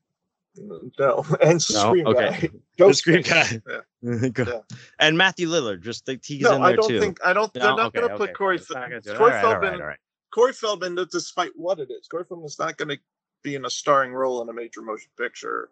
[0.58, 1.58] No, and No?
[1.60, 2.30] Scream Okay.
[2.42, 3.62] Guy, Ghost Scream Guy.
[3.68, 3.80] Yeah.
[4.38, 4.60] Yeah.
[5.00, 5.82] And Matthew Lillard.
[5.82, 7.00] Just think he's no, in there I don't too.
[7.00, 7.54] think I don't.
[7.56, 7.62] No?
[7.62, 8.34] They're not Okay, going to put.
[8.36, 8.56] Corey.
[8.58, 9.18] It's not gonna do it.
[9.18, 9.72] Corey All right, Feldman.
[9.72, 9.98] right, all right.
[10.34, 12.98] Corey Feldman, despite what it is, Corey Feldman is not going to
[13.44, 15.70] be in a starring role in a major motion picture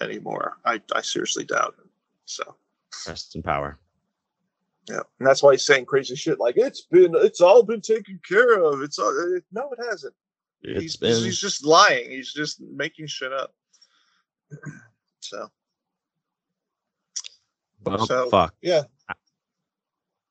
[0.00, 0.58] anymore.
[0.64, 1.86] I, I seriously doubt it.
[2.26, 2.54] So
[3.08, 3.78] Rest in power.
[4.88, 8.20] yeah, and that's why he's saying crazy shit like it's been, it's all been taken
[8.28, 8.82] care of.
[8.82, 10.14] It's all, uh, no, it hasn't.
[10.62, 12.10] It's he's, been he's just lying.
[12.10, 13.52] He's just making shit up.
[15.20, 15.48] So
[17.84, 18.54] well, so- fuck.
[18.62, 18.82] yeah.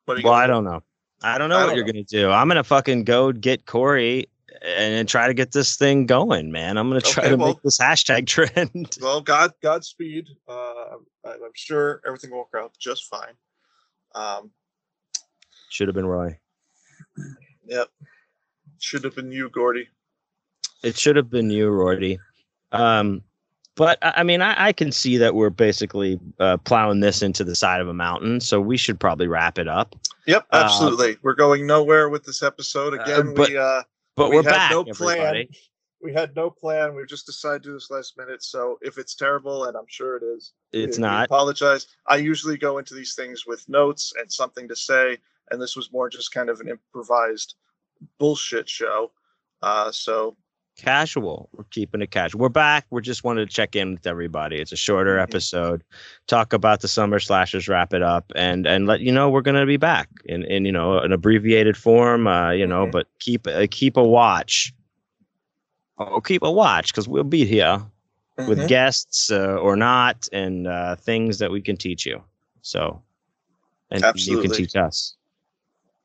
[0.06, 0.54] What Well, gonna I do?
[0.54, 0.84] don't know.
[1.22, 1.94] I don't know I what don't you're know.
[1.94, 2.30] gonna do.
[2.30, 4.28] I'm gonna fucking go get Corey
[4.62, 6.78] and, try to get this thing going, man.
[6.78, 8.98] I'm gonna try Okay, to well- make this hashtag trend.
[9.02, 10.28] Well, God, Godspeed.
[10.48, 13.34] Uh, I'm sure everything will work out just fine.
[14.16, 14.52] Um,
[15.70, 16.38] Should have been Roy.
[17.66, 17.88] yep.
[18.80, 19.88] Should have been you, Gordy.
[20.84, 22.20] It should have been you, Rorty.
[22.74, 23.22] Um,
[23.76, 27.56] but I mean, I, I can see that we're basically uh, plowing this into the
[27.56, 29.96] side of a mountain, so we should probably wrap it up.
[30.28, 31.18] Yep, Uh, absolutely.
[31.22, 32.94] We're going nowhere with this episode.
[32.98, 33.82] Uh, Again, but- we uh
[34.16, 35.46] But we we're had back, no everybody.
[35.46, 35.48] plan.
[36.02, 36.96] We had no plan.
[36.96, 38.44] We just decided to do this last minute.
[38.44, 41.26] So if it's terrible, and I'm sure it is, It's we not.
[41.26, 41.88] apologize.
[42.08, 45.18] I usually go into these things with notes and something to say,
[45.50, 47.56] and this was more just kind of an improvised
[48.20, 49.12] bullshit show.
[49.62, 50.36] Uh, so
[50.78, 51.50] casual.
[51.54, 52.42] We're keeping it casual.
[52.42, 52.86] We're back.
[52.90, 54.58] We just wanted to check in with everybody.
[54.58, 55.84] It's a shorter episode.
[56.28, 59.66] Talk about the summer slashers, wrap it up, and and let you know we're gonna
[59.66, 62.28] be back in in you know an abbreviated form.
[62.28, 64.74] Uh, you know, but keep uh, keep a watch.
[65.98, 67.82] Oh, keep a watch because we'll be here
[68.38, 68.68] with mhm.
[68.68, 72.22] guests uh, or not, and uh, things that we can teach you.
[72.62, 73.02] So,
[73.92, 75.16] and you can teach us.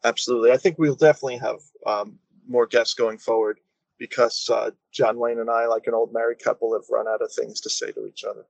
[0.04, 3.60] absolutely, I think we'll definitely have um, more guests going forward
[3.98, 7.32] because uh, John Wayne and I, like an old married couple, have run out of
[7.32, 8.46] things to say to each other.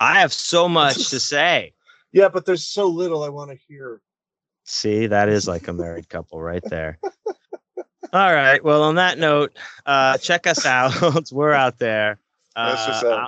[0.00, 1.72] I have so much to say.
[2.12, 4.00] Yeah, but there's so little I want to hear.
[4.64, 6.98] See, that is like a married couple right there.
[8.12, 8.62] All right.
[8.62, 11.30] Well, on that note, uh, check us out.
[11.32, 12.18] We're out there.
[12.54, 13.26] Uh.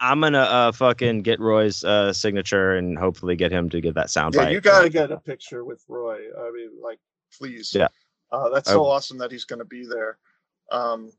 [0.00, 3.94] I, am gonna uh, fucking get Roy's uh, signature and hopefully get him to give
[3.94, 4.52] that sound Yeah, bite.
[4.52, 6.16] you got to get a picture with Roy.
[6.38, 6.98] I mean, like,
[7.36, 7.74] please.
[7.74, 7.88] Yeah.
[8.32, 10.16] Uh, that's so awesome that he's to be there.
[10.70, 11.12] Um,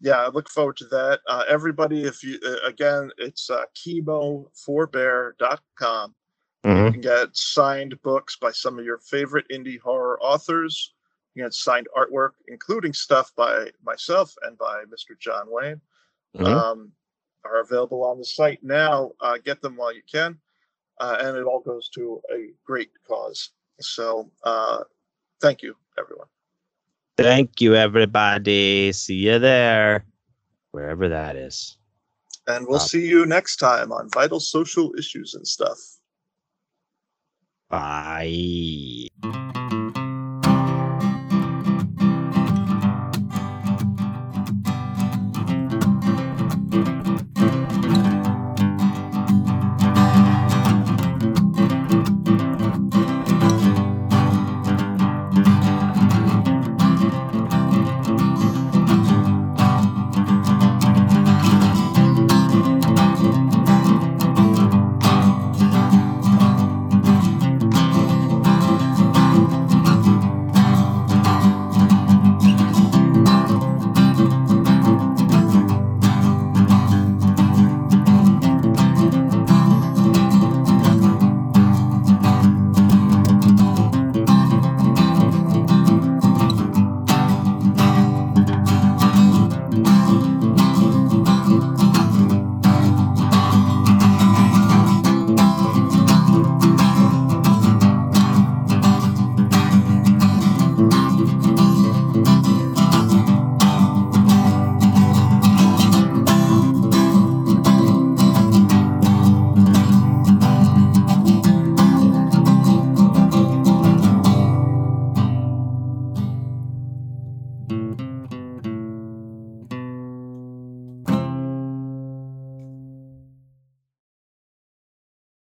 [0.00, 1.20] yeah, I look forward to that.
[1.26, 6.14] Uh, everybody, if you, uh, again, it's uh, chemoforbear.com.
[6.64, 6.86] Mhm.
[6.86, 10.94] You can get signed books by some of your favorite indie horror authors.
[11.34, 15.16] You get signed artwork, including stuff by myself and by Mr.
[15.18, 15.80] John Wayne
[16.36, 16.46] Mhm.
[16.46, 16.92] um,
[17.44, 19.12] are available on the site now.
[19.20, 20.40] Uh, get them while you can,
[20.98, 23.50] uh, and it all goes to a great cause.
[23.80, 24.82] So, uh,
[25.40, 26.28] thank you, everyone.
[27.18, 28.92] Thank you, everybody.
[28.92, 30.04] See you there,
[30.70, 31.76] wherever that is.
[32.46, 35.78] And we'll see you next time on Vital Social Issues and Stuff.
[37.68, 39.08] Bye.